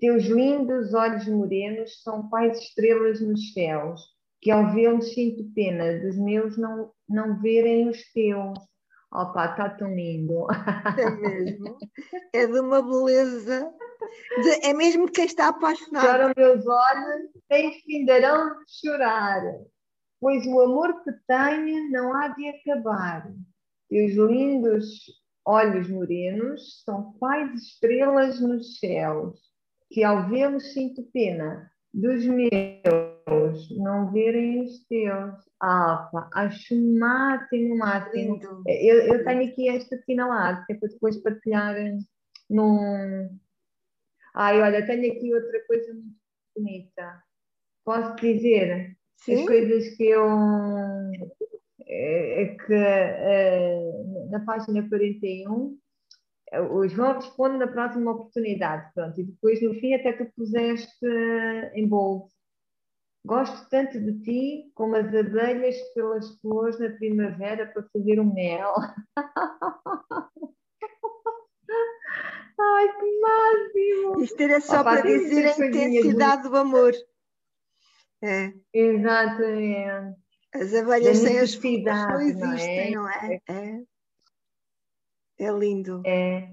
Teus 0.00 0.24
lindos 0.24 0.94
olhos 0.94 1.26
morenos 1.26 2.02
são 2.02 2.28
quais 2.28 2.58
estrelas 2.58 3.20
nos 3.20 3.52
céus, 3.52 4.00
que 4.40 4.50
ao 4.50 4.72
vê-los 4.72 5.12
sinto 5.12 5.44
pena 5.54 5.98
dos 6.00 6.16
meus 6.16 6.56
não, 6.56 6.92
não 7.08 7.40
verem 7.40 7.88
os 7.88 8.00
teus. 8.12 8.58
Opa, 9.12 9.46
está 9.50 9.70
tão 9.70 9.92
lindo. 9.94 10.46
É 10.98 11.10
mesmo. 11.10 11.78
É 12.32 12.46
de 12.46 12.60
uma 12.60 12.82
beleza. 12.82 13.72
de- 14.42 14.66
é 14.66 14.72
mesmo 14.74 15.10
quem 15.10 15.24
está 15.24 15.48
apaixonado. 15.48 16.04
Choram 16.06 16.32
meus 16.36 16.64
olhos, 16.66 17.30
nem 17.50 17.72
findarão 17.80 18.50
de 18.58 18.64
chorar, 18.80 19.42
pois 20.20 20.46
o 20.46 20.60
amor 20.60 21.02
que 21.02 21.10
tenho 21.26 21.90
não 21.90 22.14
há 22.14 22.28
de 22.28 22.48
acabar. 22.48 23.28
Teus 23.88 24.12
lindos 24.12 24.86
olhos 25.44 25.88
morenos 25.88 26.82
são 26.84 27.14
quais 27.18 27.52
estrelas 27.54 28.38
nos 28.40 28.78
céus, 28.78 29.40
que 29.90 30.04
ao 30.04 30.28
vê-los 30.28 30.72
sinto 30.72 31.02
pena 31.12 31.70
dos 31.92 32.24
meus 32.24 33.70
não 33.78 34.12
verem 34.12 34.62
os 34.62 34.84
teus. 34.86 35.34
Pá, 35.58 36.30
acho 36.34 36.74
máximo, 36.98 37.76
máximo. 37.78 38.34
Lindo. 38.34 38.62
Eu, 38.66 38.96
eu 39.14 39.24
tenho 39.24 39.50
aqui 39.50 39.68
esta 39.68 39.96
assinalado, 39.96 40.64
que 40.66 40.74
é 40.74 40.76
para 40.76 40.88
depois 40.88 41.16
partilhar 41.22 41.74
num. 42.48 43.28
Ai, 44.34 44.60
olha, 44.60 44.86
tenho 44.86 45.12
aqui 45.12 45.34
outra 45.34 45.66
coisa 45.66 45.92
muito 45.92 46.16
bonita. 46.56 47.22
Posso 47.84 48.14
dizer 48.16 48.96
as 49.12 49.24
Sim, 49.24 49.46
coisas 49.46 49.96
que 49.96 50.04
eu. 50.04 50.26
eh, 51.86 52.56
que 52.66 52.74
eh, 52.74 53.80
na 54.30 54.40
página 54.44 54.86
41 54.88 55.72
eh, 55.72 55.87
o 56.70 56.86
João 56.88 57.14
responde 57.14 57.58
na 57.58 57.66
próxima 57.66 58.12
oportunidade. 58.12 58.92
Pronto, 58.94 59.20
e 59.20 59.24
depois 59.24 59.60
no 59.62 59.74
fim 59.74 59.94
até 59.94 60.12
tu 60.12 60.24
puseste 60.34 61.06
eh, 61.06 61.72
em 61.74 61.86
bold. 61.86 62.30
Gosto 63.24 63.68
tanto 63.68 64.00
de 64.00 64.20
ti 64.22 64.70
como 64.74 64.96
as 64.96 65.06
abelhas 65.14 65.76
pelas 65.94 66.38
flores 66.40 66.78
na 66.78 66.90
primavera 66.90 67.66
para 67.66 67.82
fazer 67.92 68.18
o 68.20 68.24
mel. 68.24 68.72
Ai, 72.60 72.88
que 72.98 73.20
máximo! 73.20 74.22
isto 74.22 74.40
era 74.40 74.60
só 74.60 74.82
para 74.82 75.02
dizer 75.02 75.46
a 75.46 75.66
intensidade 75.66 76.48
do 76.48 76.56
amor. 76.56 76.92
É. 78.22 78.52
Exatamente. 78.72 80.16
As 80.54 80.74
abelhas 80.74 81.18
sem 81.18 81.38
as 81.38 81.54
flores 81.54 81.84
não 81.84 81.92
necessidade, 81.92 82.34
não 82.34 82.48
é? 82.48 82.54
existem, 82.54 82.90
não 82.92 83.08
é? 83.08 83.40
É, 83.48 83.52
é 83.52 83.82
lindo. 85.38 86.02
É. 86.04 86.52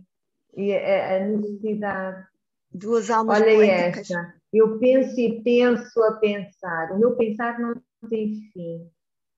E 0.56 0.74
a, 0.74 1.18
a 1.18 1.20
necessidade. 1.28 2.28
Duas 2.72 3.10
almas 3.10 3.42
Olha 3.42 3.56
poéticas. 3.56 4.12
esta. 4.12 4.34
Eu 4.54 4.80
penso 4.80 5.20
e 5.20 5.42
penso 5.44 6.04
a 6.04 6.14
pensar. 6.14 6.92
O 6.92 7.00
meu 7.00 7.16
pensar 7.16 7.60
não 7.60 7.76
tem 8.10 8.50
fim. 8.54 8.90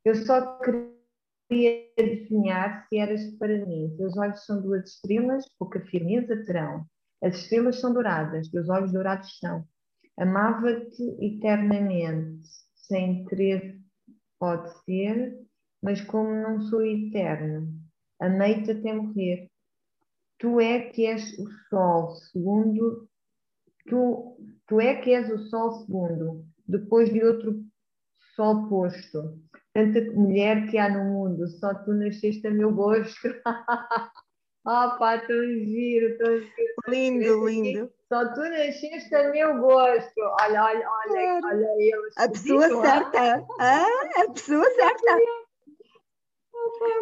Eu 0.05 0.15
só 0.15 0.59
queria 0.59 1.85
adivinhar 1.99 2.87
se 2.87 2.97
eras 2.97 3.23
para 3.37 3.65
mim. 3.65 3.93
Teus 3.97 4.17
olhos 4.17 4.45
são 4.45 4.61
duas 4.61 4.89
estrelas, 4.89 5.45
pouca 5.57 5.79
firmeza 5.81 6.43
terão. 6.45 6.85
As 7.21 7.35
estrelas 7.35 7.79
são 7.79 7.93
douradas, 7.93 8.49
teus 8.49 8.69
olhos 8.69 8.91
dourados 8.91 9.37
são. 9.39 9.65
Amava-te 10.17 11.03
eternamente, 11.19 12.47
sem 12.75 13.21
interesse 13.21 13.79
pode 14.39 14.69
ser, 14.83 15.39
mas 15.81 16.01
como 16.01 16.33
não 16.33 16.61
sou 16.61 16.85
eterno, 16.85 17.67
amei-te 18.19 18.71
até 18.71 18.93
morrer. 18.93 19.49
Tu 20.39 20.59
é 20.59 20.81
que 20.81 21.05
és 21.05 21.37
o 21.39 21.49
sol, 21.69 22.15
segundo 22.15 23.07
tu, 23.87 24.37
tu 24.67 24.79
é 24.79 24.95
que 24.95 25.13
és 25.13 25.29
o 25.29 25.37
sol 25.49 25.71
segundo, 25.85 26.45
depois 26.67 27.11
de 27.11 27.23
outro 27.23 27.63
sol 28.35 28.67
posto. 28.69 29.39
Tanta 29.73 30.01
mulher 30.11 30.69
que 30.69 30.77
há 30.77 30.89
no 30.89 31.03
mundo, 31.05 31.47
só 31.47 31.73
tu 31.73 31.93
nasceste 31.93 32.45
a 32.47 32.51
meu 32.51 32.71
gosto. 32.73 33.27
Ah, 34.69 34.97
pá, 34.99 35.17
tão 35.17 35.45
giro, 35.45 36.17
tão 36.17 36.39
giro. 36.39 36.73
Lindo, 36.89 37.47
lindo. 37.47 37.89
Só 38.09 38.33
tu 38.33 38.41
nasceste 38.41 39.15
a 39.15 39.29
meu 39.31 39.59
gosto. 39.59 40.19
Olha, 40.41 40.61
olha, 40.61 40.89
olha, 41.05 41.39
olha 41.41 41.67
eu. 41.79 42.01
A 42.17 42.27
pessoa 42.27 42.65
ah, 42.65 42.81
certa. 42.81 43.47
Ah, 43.61 44.23
a 44.23 44.29
pessoa 44.33 44.69
certa. 44.71 45.19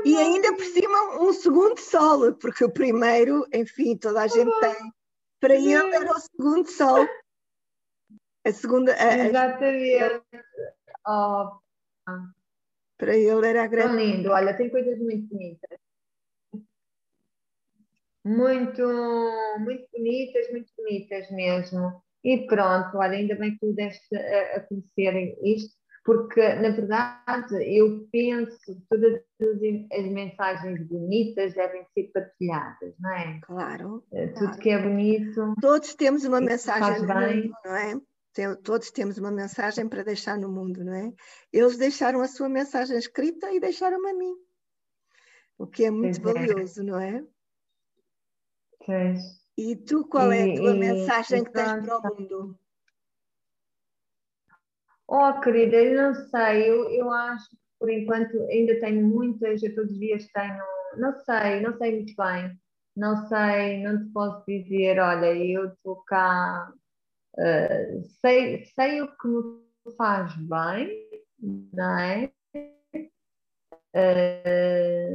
E 0.05 0.15
ainda 0.17 0.53
por 0.55 0.63
cima 0.65 1.19
um 1.21 1.33
segundo 1.33 1.77
sol, 1.79 2.33
porque 2.35 2.63
o 2.63 2.71
primeiro, 2.71 3.45
enfim, 3.53 3.97
toda 3.97 4.21
a 4.21 4.27
gente 4.27 4.59
tem. 4.59 4.75
Para 5.39 5.55
ele 5.55 5.73
era 5.73 6.11
o 6.11 6.19
segundo 6.19 6.67
sol. 6.69 7.07
A 8.45 8.51
segunda, 8.51 8.93
a- 8.93 9.09
a- 9.09 9.27
Exatamente. 9.27 10.21
Oh, 11.07 11.57
para 12.97 13.15
ele 13.15 13.47
era 13.47 13.61
a 13.63 13.63
tão 13.63 13.71
grande. 13.71 13.95
lindo. 14.03 14.29
Olha, 14.31 14.55
tem 14.55 14.69
coisas 14.69 14.97
muito 14.99 15.27
bonitas. 15.27 15.79
Muito, 18.23 18.81
muito 19.59 19.87
bonitas, 19.91 20.51
muito 20.51 20.71
bonitas 20.77 21.29
mesmo. 21.31 22.01
E 22.23 22.47
pronto, 22.47 22.97
olha, 22.97 23.11
ainda 23.17 23.35
bem 23.35 23.51
que 23.51 23.59
tu 23.59 23.73
deste 23.73 24.15
a, 24.15 24.55
a 24.57 24.59
conhecer 24.61 25.37
isto, 25.43 25.75
porque 26.05 26.53
na 26.55 26.69
verdade 26.69 27.75
eu 27.75 28.07
penso 28.11 28.57
que 28.63 28.75
todas 28.87 29.21
as, 29.41 30.05
mensagens 30.11 30.87
bonitas 30.87 31.55
devem 31.55 31.83
ser 31.95 32.11
partilhadas, 32.13 32.93
não 32.99 33.11
é? 33.11 33.39
Claro. 33.41 34.03
Eh, 34.13 34.27
Claro. 34.27 34.51
Tudo 34.51 34.61
que 34.61 34.69
é 34.69 34.81
bonito. 34.81 35.55
Todos 35.59 35.95
temos 35.95 36.23
uma 36.23 36.39
mensagem 36.39 37.05
bem. 37.07 37.41
mundo, 37.47 37.55
não 37.65 37.75
é? 37.75 37.99
Todos 38.63 38.91
temos 38.91 39.17
uma 39.17 39.31
mensagem 39.31 39.87
para 39.89 40.03
deixar 40.03 40.37
no 40.37 40.49
mundo, 40.49 40.83
não 40.83 40.93
é? 40.93 41.11
Eles 41.51 41.77
deixaram 41.77 42.21
a 42.21 42.27
sua 42.27 42.49
mensagem 42.49 42.97
escrita 42.97 43.51
e 43.51 43.59
deixaram-me 43.59 44.09
a 44.09 44.13
mim. 44.13 44.35
O 45.57 45.65
que 45.65 45.85
é 45.85 45.89
muito 45.89 46.21
Pois 46.21 46.35
é. 46.35 46.39
valioso, 46.47 46.83
não 46.83 46.99
é? 46.99 47.23
Pois. 48.85 49.19
E 49.57 49.75
tu, 49.77 50.05
qual 50.05 50.31
é 50.31 50.51
a 50.51 50.55
tua 50.55 50.75
e- 50.75 50.79
mensagem 50.79 51.41
e 51.41 51.45
que 51.45 51.51
tens 51.51 51.85
para 51.85 51.97
o 52.11 52.15
mundo? 52.15 52.59
Oh, 55.07 55.39
querida, 55.41 55.75
eu 55.77 55.95
não 56.01 56.15
sei, 56.29 56.69
eu, 56.69 56.89
eu 56.91 57.11
acho 57.11 57.49
que 57.49 57.57
por 57.79 57.89
enquanto 57.91 58.35
ainda 58.49 58.79
tenho 58.79 59.07
muitas, 59.07 59.61
eu 59.61 59.75
todos 59.75 59.91
os 59.91 59.99
dias 59.99 60.27
tenho, 60.33 60.63
não 60.97 61.13
sei, 61.19 61.61
não 61.61 61.77
sei 61.77 61.91
muito 61.97 62.13
bem, 62.15 62.59
não 62.95 63.27
sei, 63.27 63.83
não 63.83 63.99
te 64.03 64.11
posso 64.11 64.43
dizer, 64.47 64.99
olha, 64.99 65.35
eu 65.35 65.67
estou 65.67 65.97
cá, 66.05 66.71
eh, 67.39 68.01
sei, 68.21 68.65
sei 68.65 69.01
o 69.01 69.07
que 69.17 69.27
me 69.27 69.95
faz 69.97 70.35
bem, 70.37 70.89
não 71.73 71.99
é? 71.99 72.31
Eh, 73.93 75.09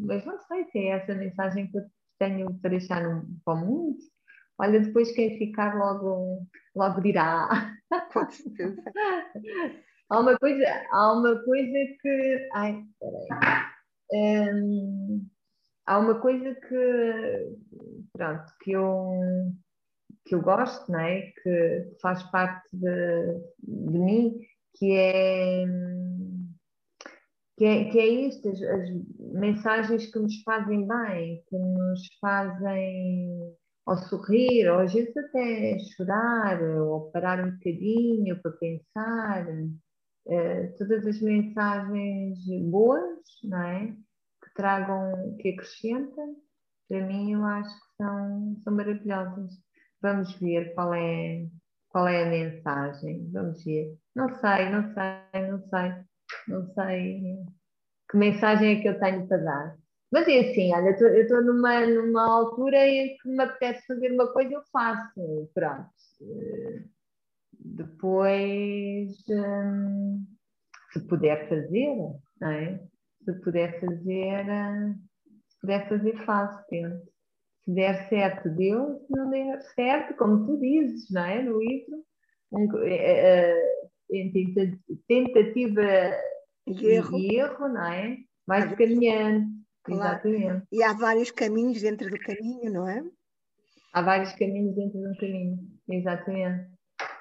mas 0.00 0.24
não 0.24 0.38
sei 0.40 0.64
se 0.66 0.78
é 0.78 0.88
essa 0.90 1.14
mensagem 1.14 1.70
que 1.70 1.78
eu 1.78 1.82
tenho 2.18 2.52
para 2.60 2.70
deixar 2.70 3.02
no, 3.02 3.24
para 3.44 3.54
o 3.54 3.58
mundo. 3.66 3.98
Olha, 4.58 4.80
depois 4.80 5.12
quem 5.12 5.38
ficar 5.38 5.76
logo, 5.76 6.46
logo 6.74 7.00
dirá. 7.00 7.76
Com 8.12 8.30
certeza. 8.30 8.82
Há 10.10 10.20
uma 10.20 10.38
coisa, 10.38 10.64
há 10.92 11.12
uma 11.12 11.42
coisa 11.44 11.72
que. 12.00 12.48
Ai, 12.52 12.84
peraí. 13.00 13.64
Hum, 14.12 15.26
há 15.86 15.98
uma 15.98 16.20
coisa 16.20 16.54
que, 16.54 17.56
pronto, 18.12 18.44
que 18.62 18.72
eu, 18.72 19.08
que 20.26 20.34
eu 20.34 20.42
gosto, 20.42 20.92
não 20.92 21.00
é? 21.00 21.22
Que 21.42 21.96
faz 22.02 22.22
parte 22.24 22.68
de, 22.72 23.40
de 23.62 23.98
mim, 23.98 24.40
que 24.76 24.92
é. 24.92 25.64
que 27.56 27.64
é, 27.64 27.90
que 27.90 27.98
é 27.98 28.06
isto, 28.06 28.48
as, 28.48 28.62
as 28.62 28.90
mensagens 29.18 30.06
que 30.12 30.18
nos 30.18 30.42
fazem 30.42 30.86
bem, 30.86 31.42
que 31.48 31.56
nos 31.56 32.00
fazem 32.20 33.56
ou 33.86 33.96
sorrir, 33.96 34.68
ou 34.70 34.80
às 34.80 34.92
vezes 34.92 35.16
até 35.16 35.78
chorar, 35.78 36.62
ou 36.62 37.10
parar 37.10 37.44
um 37.44 37.50
bocadinho 37.52 38.40
para 38.40 38.52
pensar, 38.52 39.46
uh, 39.48 40.78
todas 40.78 41.06
as 41.06 41.20
mensagens 41.20 42.38
boas, 42.70 43.20
não 43.44 43.62
é? 43.62 43.86
Que 44.42 44.54
tragam, 44.54 45.36
que 45.38 45.50
acrescentam, 45.50 46.36
para 46.88 47.06
mim 47.06 47.32
eu 47.32 47.44
acho 47.44 47.74
que 47.74 47.96
são, 47.96 48.56
são 48.62 48.74
maravilhosas. 48.74 49.52
Vamos 50.02 50.34
ver 50.38 50.74
qual 50.74 50.94
é, 50.94 51.46
qual 51.88 52.08
é 52.08 52.24
a 52.24 52.30
mensagem, 52.30 53.30
vamos 53.32 53.64
ver. 53.64 53.96
Não 54.14 54.28
sei, 54.28 54.70
não 54.70 54.94
sei, 54.94 55.50
não 55.50 55.68
sei, 55.68 56.04
não 56.48 56.74
sei 56.74 57.46
que 58.14 58.18
mensagem 58.18 58.78
é 58.78 58.80
que 58.80 58.88
eu 58.88 58.98
tenho 59.00 59.26
para 59.26 59.38
dar. 59.38 59.76
Mas 60.14 60.28
é 60.28 60.48
assim, 60.48 60.72
olha, 60.72 60.96
eu 60.96 61.22
estou 61.22 61.42
numa, 61.42 61.84
numa 61.86 62.22
altura 62.22 62.86
em 62.86 63.16
que 63.16 63.28
me 63.28 63.42
apetece 63.42 63.84
fazer 63.84 64.12
uma 64.12 64.32
coisa, 64.32 64.54
eu 64.54 64.62
faço. 64.72 65.50
Pronto. 65.52 65.90
Depois, 67.58 69.10
hum, 69.28 70.24
se 70.92 71.00
puder 71.08 71.48
fazer, 71.48 71.96
não 72.40 72.48
é? 72.48 72.80
Se 73.24 73.32
puder 73.40 73.80
fazer, 73.80 74.46
se 75.48 75.60
puder 75.60 75.88
fazer, 75.88 76.24
faço, 76.24 76.64
tento. 76.68 77.12
Se 77.64 77.72
der 77.72 78.08
certo, 78.08 78.48
Deus, 78.50 79.04
se 79.06 79.16
não 79.16 79.28
der 79.30 79.60
certo, 79.74 80.14
como 80.16 80.46
tu 80.46 80.60
dizes, 80.60 81.10
não 81.10 81.24
é? 81.24 81.42
No 81.42 81.58
livro, 81.58 82.04
um, 82.52 82.78
é, 82.84 83.50
é, 83.50 83.84
em 84.12 84.30
tentativa 85.08 85.82
e 86.68 86.86
erro. 86.86 87.18
erro, 87.18 87.68
não 87.68 87.92
é? 87.92 88.16
Vai-se 88.46 88.76
caminhando. 88.76 89.53
Claro. 89.84 90.28
Exatamente. 90.28 90.66
E 90.72 90.82
há 90.82 90.92
vários 90.94 91.30
caminhos 91.30 91.80
dentro 91.80 92.10
do 92.10 92.18
caminho, 92.18 92.72
não 92.72 92.88
é? 92.88 93.04
Há 93.92 94.02
vários 94.02 94.32
caminhos 94.32 94.74
dentro 94.74 95.00
do 95.00 95.16
caminho, 95.16 95.58
exatamente. 95.88 96.74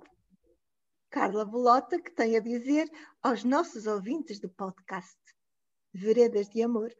Carla 1.10 1.44
Bolota, 1.44 2.00
que 2.00 2.10
tem 2.10 2.36
a 2.36 2.40
dizer 2.40 2.88
aos 3.22 3.44
nossos 3.44 3.86
ouvintes 3.86 4.40
do 4.40 4.48
podcast 4.48 5.18
Veredas 5.92 6.48
de 6.48 6.62
Amor. 6.62 6.92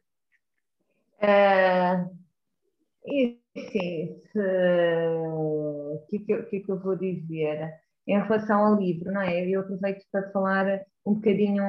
Uh, 1.23 2.11
e 3.07 3.41
sim, 3.55 4.21
o 5.17 6.07
que, 6.09 6.19
que, 6.21 6.43
que, 6.43 6.61
que 6.61 6.71
eu 6.71 6.81
vou 6.81 6.97
dizer? 6.97 7.81
Em 8.07 8.21
relação 8.21 8.65
ao 8.65 8.75
livro, 8.77 9.13
não 9.13 9.23
é? 9.23 9.47
Eu 9.47 9.61
aproveito 9.61 10.05
para 10.11 10.31
falar 10.33 10.85
um 11.07 11.15
bocadinho 11.15 11.65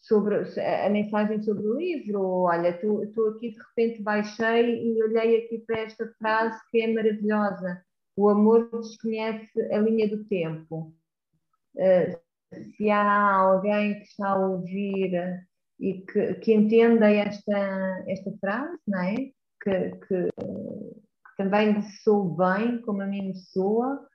sobre 0.00 0.36
a 0.36 0.88
mensagem 0.88 1.42
sobre 1.42 1.66
o 1.66 1.76
livro. 1.76 2.22
Olha, 2.22 2.68
estou 2.68 3.28
aqui 3.28 3.50
de 3.50 3.58
repente 3.58 4.02
baixei 4.02 4.82
e 4.82 5.02
olhei 5.02 5.44
aqui 5.44 5.58
para 5.66 5.80
esta 5.80 6.06
frase 6.18 6.58
que 6.70 6.80
é 6.80 6.92
maravilhosa. 6.92 7.84
O 8.16 8.28
amor 8.28 8.70
desconhece 8.72 9.60
a 9.72 9.78
linha 9.78 10.08
do 10.08 10.24
tempo. 10.24 10.94
Uh, 11.76 12.18
se 12.76 12.90
há 12.90 13.32
alguém 13.34 13.94
que 14.00 14.04
está 14.06 14.30
a 14.30 14.46
ouvir 14.46 15.46
e 15.78 16.00
que, 16.00 16.34
que 16.34 16.52
entenda 16.52 17.10
esta, 17.10 18.04
esta 18.08 18.32
frase, 18.40 18.76
não 18.86 19.00
é? 19.00 19.14
Que, 19.62 19.90
que, 20.08 20.28
que 20.32 21.36
também 21.36 21.72
lhe 21.72 21.82
soa 22.02 22.56
bem, 22.56 22.80
como 22.82 23.02
a 23.02 23.06
mim 23.06 23.28
me 23.28 23.36
soa, 23.36 24.06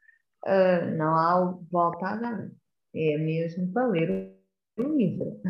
uh, 0.45 0.97
não 0.97 1.15
há 1.15 1.57
volta 1.71 2.07
a 2.07 2.15
dar. 2.17 2.51
É 2.93 3.17
mesmo 3.17 3.71
para 3.71 3.87
ler 3.87 4.34
livro. 4.77 5.41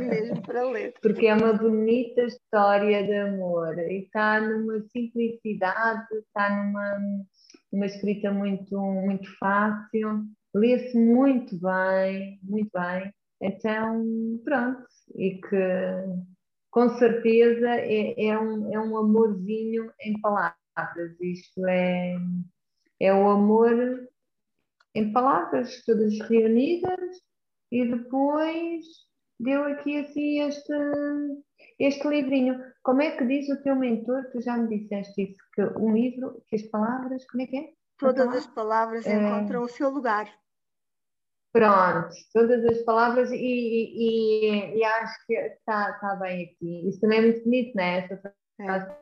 Mesmo 0.00 0.42
para 0.42 0.64
ler. 0.70 0.94
Porque 1.02 1.26
é 1.26 1.34
uma 1.34 1.52
bonita 1.52 2.22
história 2.22 3.04
de 3.04 3.14
amor 3.14 3.78
e 3.78 4.04
está 4.04 4.40
numa 4.40 4.80
simplicidade, 4.88 6.06
está 6.14 6.48
numa, 6.50 6.98
numa 7.72 7.86
escrita 7.86 8.32
muito, 8.32 8.78
muito 8.78 9.28
fácil, 9.38 10.24
lê-se 10.54 10.98
muito 10.98 11.58
bem, 11.60 12.38
muito 12.42 12.70
bem. 12.72 13.12
Então, 13.40 14.04
pronto, 14.44 14.84
e 15.16 15.40
que 15.40 16.32
com 16.70 16.88
certeza 16.90 17.68
é, 17.68 18.26
é, 18.26 18.38
um, 18.38 18.72
é 18.72 18.78
um 18.78 18.96
amorzinho 18.96 19.92
em 20.00 20.18
palavras. 20.20 21.20
Isto 21.20 21.66
é, 21.66 22.16
é 23.00 23.12
o 23.12 23.28
amor 23.28 24.08
em 24.94 25.12
palavras, 25.12 25.82
todas 25.84 26.18
reunidas, 26.20 27.00
e 27.72 27.86
depois 27.86 28.84
deu 29.40 29.64
aqui 29.64 29.98
assim 29.98 30.40
este, 30.42 30.72
este 31.80 32.06
livrinho. 32.06 32.62
Como 32.82 33.00
é 33.00 33.16
que 33.16 33.26
diz 33.26 33.48
o 33.48 33.62
teu 33.62 33.74
mentor? 33.74 34.24
Tu 34.30 34.42
já 34.42 34.58
me 34.58 34.68
disseste 34.68 35.22
isso, 35.22 35.38
que 35.54 35.62
um 35.80 35.94
livro, 35.94 36.42
que 36.48 36.56
as 36.56 36.62
palavras, 36.64 37.24
como 37.26 37.42
é 37.42 37.46
que 37.46 37.56
é? 37.56 37.68
Todas 37.98 38.28
as 38.28 38.46
palavras 38.46 39.06
é... 39.06 39.14
encontram 39.14 39.62
o 39.62 39.68
seu 39.68 39.88
lugar. 39.88 40.30
Pronto, 41.52 42.14
todas 42.32 42.64
as 42.64 42.82
palavras 42.82 43.30
e, 43.30 43.36
e, 43.36 44.78
e 44.78 44.84
acho 44.84 45.26
que 45.26 45.34
está 45.34 45.92
tá 45.94 46.16
bem 46.16 46.44
aqui. 46.44 46.88
Isso 46.88 47.00
também 47.00 47.18
é 47.18 47.22
muito 47.22 47.44
bonito, 47.44 47.74
não 47.74 47.84
é? 47.84 47.98
Essa 47.98 48.34
frase 48.56 48.90
é. 48.90 48.96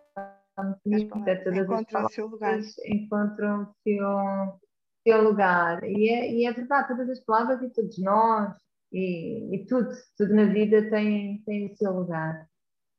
está 0.48 0.78
muito 0.84 1.08
bonita. 1.08 1.44
Todas 1.44 1.58
encontram 1.58 1.78
as 1.78 1.84
palavras 1.86 2.10
o 2.10 2.14
seu 2.14 2.26
lugar. 2.26 2.60
encontram 2.86 3.62
o 3.62 3.74
seu 3.84 4.60
seu 5.02 5.22
lugar. 5.22 5.82
E 5.84 6.08
é, 6.08 6.32
e 6.32 6.46
é 6.46 6.52
verdade, 6.52 6.88
todas 6.88 7.08
as 7.08 7.20
palavras 7.20 7.62
e 7.62 7.70
todos 7.70 7.98
nós, 7.98 8.54
e, 8.92 9.54
e 9.54 9.66
tudo, 9.66 9.90
tudo 10.16 10.34
na 10.34 10.44
vida 10.44 10.88
tem, 10.90 11.42
tem 11.44 11.72
o 11.72 11.76
seu 11.76 11.92
lugar. 11.92 12.46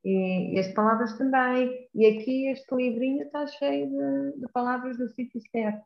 E, 0.03 0.55
e, 0.55 0.59
as 0.59 0.73
palavras 0.73 1.17
também. 1.17 1.87
E 1.93 2.05
aqui 2.05 2.47
este 2.47 2.75
livrinho 2.75 3.23
está 3.23 3.45
cheio 3.45 3.87
de, 3.87 4.39
de 4.39 4.47
palavras 4.51 4.97
do 4.97 5.07
sítio 5.09 5.41
certo. 5.51 5.85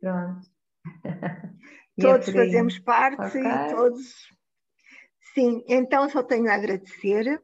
Pronto. 0.00 0.46
É 1.98 2.00
todos 2.00 2.28
é 2.28 2.32
fazemos 2.32 2.78
parte 2.78 3.20
okay. 3.20 3.42
e 3.42 3.74
todos. 3.74 4.14
Sim, 5.34 5.64
então 5.68 6.08
só 6.08 6.22
tenho 6.22 6.48
a 6.48 6.54
agradecer 6.54 7.42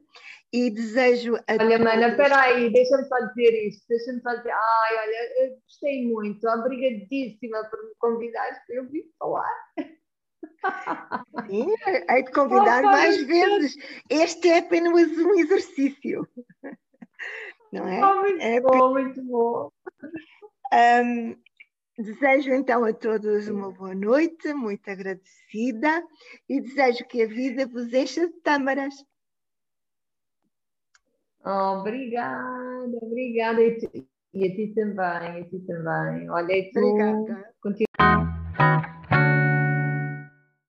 e 0.55 0.69
desejo 0.69 1.35
a 1.35 1.53
Olha, 1.59 1.77
todos... 1.77 1.79
Mana, 1.79 2.07
espera 2.07 2.39
aí, 2.43 2.71
deixa-me 2.71 3.03
só 3.09 3.19
dizer 3.27 3.67
isto, 3.67 3.85
deixa-me 3.89 4.21
só 4.21 4.33
dizer, 4.35 4.51
ai, 4.51 4.97
olha, 4.99 5.43
eu 5.43 5.57
gostei 5.61 6.07
muito, 6.07 6.47
obrigadíssima 6.47 7.65
por 7.65 7.83
me 7.83 7.93
convidares 7.99 8.57
para 8.65 8.75
eu 8.77 8.89
vir 8.89 9.03
falar. 9.19 9.53
Sim, 11.49 11.75
hei 12.09 12.23
de 12.23 12.31
convidar 12.31 12.83
oh, 12.85 12.87
mais 12.87 13.21
vezes. 13.23 13.75
Este 14.09 14.47
é 14.47 14.59
apenas 14.59 14.93
um 15.17 15.37
exercício. 15.37 16.25
Não 17.73 17.85
é? 17.85 18.05
Oh, 18.05 18.21
muito 18.21 18.41
é 18.41 18.61
bom, 18.61 18.91
muito 18.93 19.21
bom. 19.23 19.71
Um, 20.73 21.35
desejo 22.01 22.53
então 22.53 22.85
a 22.85 22.93
todos 22.93 23.49
uma 23.49 23.73
boa 23.73 23.93
noite, 23.93 24.53
muito 24.53 24.89
agradecida, 24.89 26.01
e 26.47 26.61
desejo 26.61 27.05
que 27.07 27.23
a 27.23 27.27
vida 27.27 27.67
vos 27.67 27.91
encha 27.93 28.25
de 28.25 28.33
tâmaras. 28.41 28.95
Obrigada, 31.45 32.97
obrigada. 33.01 33.61
E, 33.61 33.77
e 34.33 34.45
a 34.45 34.55
ti 34.55 34.73
também, 34.73 35.41
a 35.41 35.43
ti 35.45 35.59
também. 35.59 36.29
Olha, 36.31 36.51
e 36.51 36.71
tu 36.71 36.79
obrigada. 36.79 37.53
Continua. 37.61 38.94